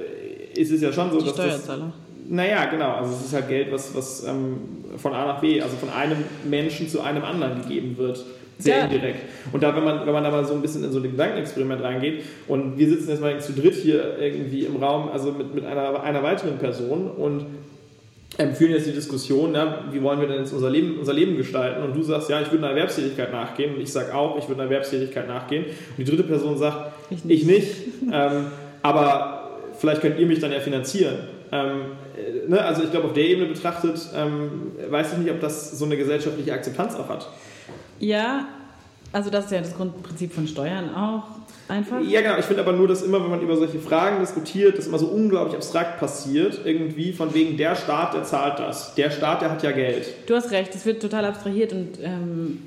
[0.54, 1.84] äh, ist es ja schon so, Die dass Steuerzahler.
[1.84, 2.30] das...
[2.30, 2.92] Naja, genau.
[2.92, 4.58] Also es ist halt Geld, was, was ähm,
[4.96, 8.24] von A nach B, also von einem Menschen zu einem anderen gegeben wird.
[8.58, 8.84] Sehr ja.
[8.84, 9.20] indirekt.
[9.52, 11.80] Und da, wenn man, wenn man da mal so ein bisschen in so ein Gedankenexperiment
[11.80, 15.64] reingeht und wir sitzen jetzt mal zu dritt hier irgendwie im Raum, also mit, mit
[15.64, 17.46] einer, einer weiteren Person und
[18.36, 21.36] ähm, führen jetzt die Diskussion, ja, wie wollen wir denn jetzt unser Leben, unser Leben
[21.36, 21.82] gestalten?
[21.82, 23.74] Und du sagst, ja, ich würde einer Erwerbstätigkeit nachgehen.
[23.74, 25.64] Und ich sage auch, ich würde einer Erwerbstätigkeit nachgehen.
[25.64, 27.42] Und die dritte Person sagt, ich nicht.
[27.42, 27.66] Ich nicht
[28.12, 28.46] ähm,
[28.82, 31.16] aber vielleicht könnt ihr mich dann ja finanzieren.
[31.50, 31.80] Ähm,
[32.16, 35.78] äh, ne, also ich glaube, auf der Ebene betrachtet, ähm, weiß ich nicht, ob das
[35.78, 37.28] so eine gesellschaftliche Akzeptanz auch hat.
[37.98, 38.46] Ja,
[39.12, 41.24] also das ist ja das Grundprinzip von Steuern auch
[41.68, 42.00] einfach.
[42.02, 42.38] Ja, genau.
[42.38, 45.06] Ich finde aber nur, dass immer, wenn man über solche Fragen diskutiert, das immer so
[45.06, 46.60] unglaublich abstrakt passiert.
[46.64, 48.94] Irgendwie von wegen, der Staat, der zahlt das.
[48.94, 50.06] Der Staat, der hat ja Geld.
[50.26, 52.62] Du hast recht, es wird total abstrahiert und ähm,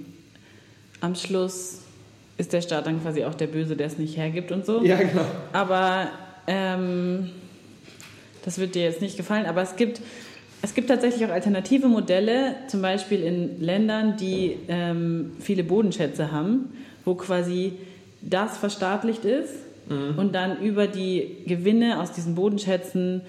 [1.00, 1.80] am Schluss
[2.38, 4.84] ist der Staat dann quasi auch der Böse, der es nicht hergibt und so.
[4.84, 5.26] Ja, genau.
[5.54, 6.08] Aber
[6.48, 7.30] ähm,
[8.44, 10.02] Das wird dir jetzt nicht gefallen, aber es gibt,
[10.62, 16.72] es gibt tatsächlich auch alternative Modelle, zum Beispiel in Ländern, die ähm, viele Bodenschätze haben,
[17.06, 17.74] wo quasi
[18.22, 19.54] das verstaatlicht ist
[19.90, 20.18] mhm.
[20.18, 23.22] und dann über die Gewinne aus diesen Bodenschätzen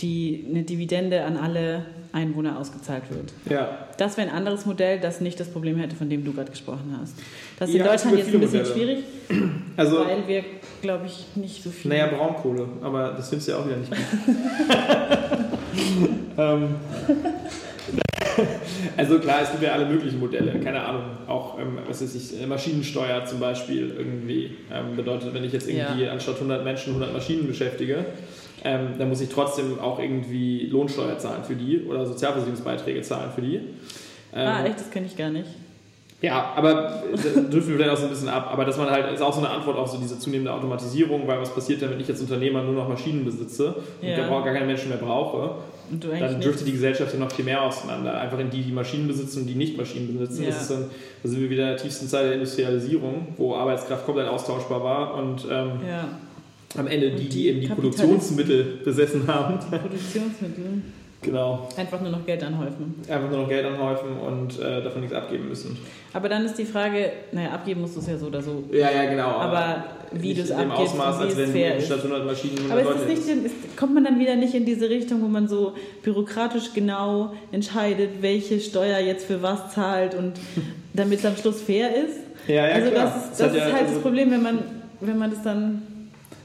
[0.00, 3.32] die eine Dividende an alle Einwohner ausgezahlt wird.
[3.48, 3.86] Ja.
[3.98, 6.96] Das wäre ein anderes Modell, das nicht das Problem hätte, von dem du gerade gesprochen
[7.00, 7.14] hast.
[7.58, 8.74] Das ist ja, in Deutschland jetzt ein bisschen Modelle.
[8.74, 9.04] schwierig,
[9.76, 10.44] also, weil wir,
[10.82, 11.90] glaube ich, nicht so viel.
[11.90, 13.92] Naja, Braunkohle, aber das findest du ja auch wieder nicht
[16.38, 16.74] ähm,
[18.96, 22.46] also klar, es gibt ja alle möglichen Modelle, keine Ahnung, auch ähm, was weiß ich,
[22.46, 26.12] Maschinensteuer zum Beispiel irgendwie ähm, bedeutet, wenn ich jetzt irgendwie ja.
[26.12, 28.04] anstatt 100 Menschen 100 Maschinen beschäftige,
[28.64, 33.42] ähm, dann muss ich trotzdem auch irgendwie Lohnsteuer zahlen für die oder Sozialversicherungsbeiträge zahlen für
[33.42, 33.56] die.
[33.56, 35.48] Ähm, ah, echt, das kenne ich gar nicht.
[36.22, 38.48] Ja, aber drücken wir vielleicht auch so ein bisschen ab.
[38.50, 41.38] Aber dass man halt, ist auch so eine Antwort auf so diese zunehmende Automatisierung, weil
[41.40, 44.26] was passiert denn, wenn ich als Unternehmer nur noch Maschinen besitze und ja.
[44.26, 45.56] gar keine Menschen mehr brauche?
[45.90, 48.20] Dann dürfte die Gesellschaft ja noch viel mehr auseinander.
[48.20, 50.42] Einfach in die, die Maschinen besitzen und die nicht Maschinen besitzen.
[50.42, 50.50] Ja.
[50.50, 50.84] Das ist dann,
[51.22, 55.14] da sind wir wieder in der tiefsten Zeit der Industrialisierung, wo Arbeitskraft komplett austauschbar war
[55.14, 56.08] und ähm, ja.
[56.76, 59.58] am Ende die, die eben die Produktionsmittel besessen haben.
[59.60, 60.82] Die Produktionsmittel.
[61.22, 61.68] Genau.
[61.76, 62.94] Einfach nur noch Geld anhäufen.
[63.08, 65.76] Einfach nur noch Geld anhäufen und äh, davon nichts abgeben müssen.
[66.12, 68.64] Aber dann ist die Frage, naja, abgeben musst du es ja so oder so.
[68.70, 69.28] Ja, ja, genau.
[69.28, 72.94] Aber, aber wie du es abgibst Ausmaß, als wenn fair statt 100 Maschinen 100 Aber
[72.94, 76.72] ist nicht, ist, kommt man dann wieder nicht in diese Richtung, wo man so bürokratisch
[76.74, 80.34] genau entscheidet, welche Steuer jetzt für was zahlt und
[80.94, 82.18] damit es am Schluss fair ist?
[82.46, 83.04] Ja, ja, also klar.
[83.06, 84.58] das ist, das, das ist ja, halt also das Problem, wenn man,
[85.00, 85.82] wenn man das dann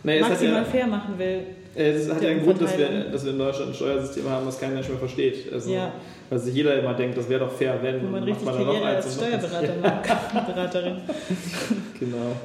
[0.04, 1.42] naja, maximal fair machen will.
[1.74, 4.60] Es hat ja einen Grund, dass wir, dass wir in Deutschland ein Steuersystem haben, was
[4.60, 5.52] kein Mensch mehr versteht.
[5.52, 5.94] Also, ja.
[6.30, 8.04] Weil sich jeder immer denkt, das wäre doch fair, wenn.
[8.04, 10.98] Wo man richtig man Karriere als Steuerberaterin.
[12.00, 12.36] genau.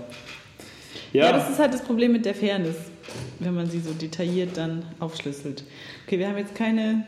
[1.12, 1.26] Ja.
[1.26, 2.76] ja, das ist halt das Problem mit der Fairness,
[3.38, 5.64] wenn man sie so detailliert dann aufschlüsselt.
[6.06, 7.04] Okay, wir haben jetzt keine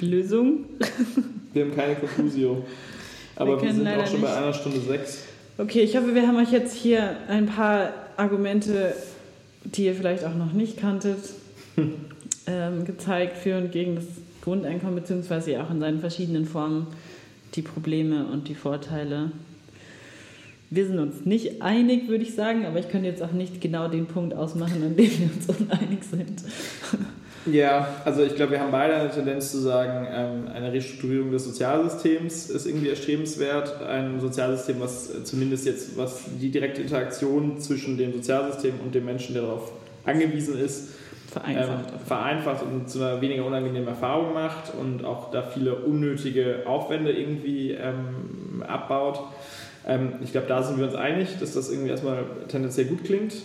[0.00, 0.66] Lösung.
[1.52, 2.64] wir haben keine Conclusio.
[3.36, 4.22] Aber wir, wir sind auch schon nicht.
[4.22, 5.24] bei einer Stunde sechs.
[5.58, 8.94] Okay, ich hoffe, wir haben euch jetzt hier ein paar Argumente
[9.64, 11.18] die ihr vielleicht auch noch nicht kanntet,
[12.46, 14.04] ähm, gezeigt für und gegen das
[14.42, 16.86] Grundeinkommen, beziehungsweise auch in seinen verschiedenen Formen
[17.54, 19.32] die Probleme und die Vorteile.
[20.70, 23.88] Wir sind uns nicht einig, würde ich sagen, aber ich könnte jetzt auch nicht genau
[23.88, 26.42] den Punkt ausmachen, an dem wir uns uneinig sind.
[27.46, 31.44] Ja, also ich glaube, wir haben beide eine Tendenz zu sagen, ähm, eine Restrukturierung des
[31.44, 33.82] Sozialsystems ist irgendwie erstrebenswert.
[33.82, 39.34] Ein Sozialsystem, was zumindest jetzt, was die direkte Interaktion zwischen dem Sozialsystem und dem Menschen,
[39.34, 39.72] der darauf
[40.06, 40.94] angewiesen ist,
[41.30, 46.62] vereinfacht, ähm, vereinfacht und zu einer weniger unangenehmen Erfahrung macht und auch da viele unnötige
[46.66, 49.20] Aufwände irgendwie ähm, abbaut.
[49.86, 53.34] Ähm, ich glaube, da sind wir uns einig, dass das irgendwie erstmal tendenziell gut klingt.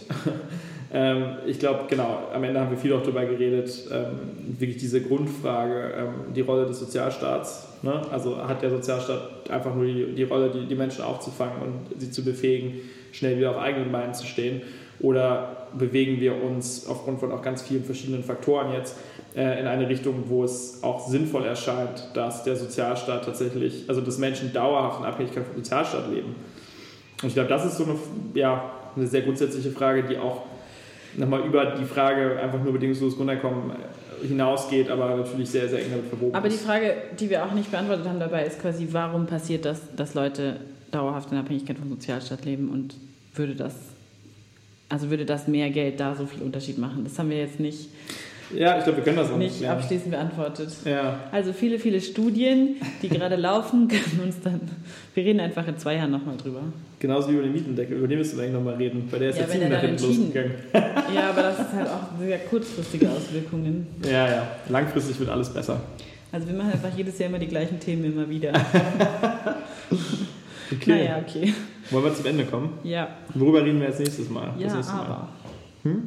[0.92, 5.02] Ähm, ich glaube, genau, am Ende haben wir viel auch darüber geredet, ähm, wirklich diese
[5.02, 7.68] Grundfrage, ähm, die Rolle des Sozialstaats.
[7.84, 8.02] Ne?
[8.12, 12.10] Also hat der Sozialstaat einfach nur die, die Rolle, die, die Menschen aufzufangen und sie
[12.10, 12.82] zu befähigen,
[13.12, 14.62] schnell wieder auf eigenen Beinen zu stehen?
[15.00, 18.98] Oder bewegen wir uns aufgrund von auch ganz vielen verschiedenen Faktoren jetzt
[19.36, 24.18] äh, in eine Richtung, wo es auch sinnvoll erscheint, dass der Sozialstaat tatsächlich, also dass
[24.18, 26.36] Menschen dauerhaft in Abhängigkeit vom Sozialstaat leben?
[27.22, 27.96] Und ich glaube, das ist so eine,
[28.34, 30.44] ja, eine sehr grundsätzliche Frage, die auch
[31.18, 33.72] nochmal über die Frage einfach nur bedingungsloses Grundeinkommen
[34.22, 37.72] hinausgeht, aber natürlich sehr, sehr eng damit verboten Aber die Frage, die wir auch nicht
[37.72, 40.57] beantwortet haben dabei, ist quasi, warum passiert das, dass Leute
[40.91, 42.95] dauerhaft in Abhängigkeit vom Sozialstaat leben und
[43.36, 43.76] würde das,
[44.89, 47.03] also würde das mehr Geld da so viel Unterschied machen?
[47.03, 47.89] Das haben wir jetzt nicht
[48.56, 50.70] ja, ich glaube, wir können das auch nicht, nicht abschließend beantwortet.
[50.86, 51.20] Ja.
[51.32, 54.62] Also viele, viele Studien, die gerade laufen, können uns dann.
[55.14, 56.62] Wir reden einfach in zwei Jahren nochmal drüber.
[57.00, 59.38] Genauso wie über den Mietendeckel, über den müssen wir eigentlich nochmal reden, weil der ist
[59.38, 60.52] ja, jetzt ziemlich nach hinten losgegangen.
[61.16, 63.88] Ja, aber das ist halt auch sehr kurzfristige Auswirkungen.
[64.06, 64.47] Ja, ja.
[64.70, 65.82] Langfristig wird alles besser.
[66.32, 68.50] Also wir machen einfach jedes Jahr immer die gleichen Themen immer wieder.
[70.72, 70.86] okay.
[70.86, 71.52] Naja, okay.
[71.89, 72.74] Wollen wir zum Ende kommen?
[72.84, 73.08] Ja.
[73.34, 74.54] Worüber reden wir jetzt nächstes Mal?
[74.60, 75.10] Ja, nächste aber.
[75.10, 75.28] Mal?
[75.84, 76.04] Hm?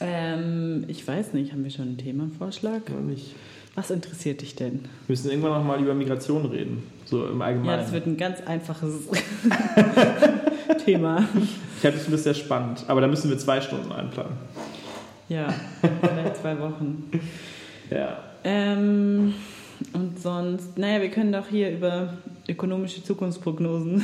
[0.00, 2.90] Ähm, ich weiß nicht, haben wir schon einen Themenvorschlag?
[2.90, 3.34] Noch nicht.
[3.74, 4.80] Was interessiert dich denn?
[4.80, 7.70] Wir müssen irgendwann noch mal über Migration reden, so im Allgemeinen.
[7.70, 9.08] Ja, das wird ein ganz einfaches
[10.84, 11.28] Thema.
[11.78, 14.32] Ich habe das sehr spannend, aber da müssen wir zwei Stunden einplanen.
[15.28, 15.54] Ja,
[16.00, 17.04] vielleicht zwei Wochen.
[17.90, 18.18] Ja.
[18.42, 19.34] Ähm,
[19.92, 22.14] und sonst, naja, wir können doch hier über
[22.48, 24.02] ökonomische Zukunftsprognosen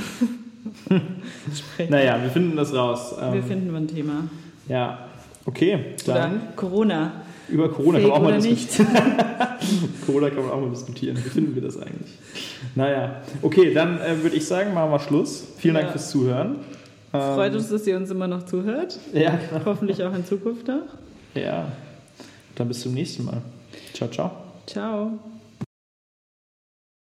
[1.55, 1.91] sprechen.
[1.91, 3.17] Naja, wir finden das raus.
[3.19, 4.29] Wir ähm, finden ein Thema.
[4.69, 5.09] Ja,
[5.47, 6.35] Okay, dann.
[6.35, 7.13] Oder Corona.
[7.49, 8.89] Über Corona kann man auch mal diskutieren.
[10.07, 11.17] Corona kann man auch mal diskutieren.
[11.17, 12.19] Wie finden wir das eigentlich?
[12.75, 15.45] Naja, okay, dann äh, würde ich sagen, machen wir Schluss.
[15.59, 15.83] Vielen ja.
[15.83, 16.57] Dank fürs Zuhören.
[17.11, 18.99] Freut ähm, uns, dass ihr uns immer noch zuhört.
[19.13, 19.67] Ja, genau.
[19.67, 20.83] Hoffentlich auch in Zukunft noch.
[21.35, 21.71] Ja.
[22.57, 23.43] Dann bis zum nächsten Mal.
[23.93, 24.31] Ciao, ciao.
[24.67, 25.19] Ciao.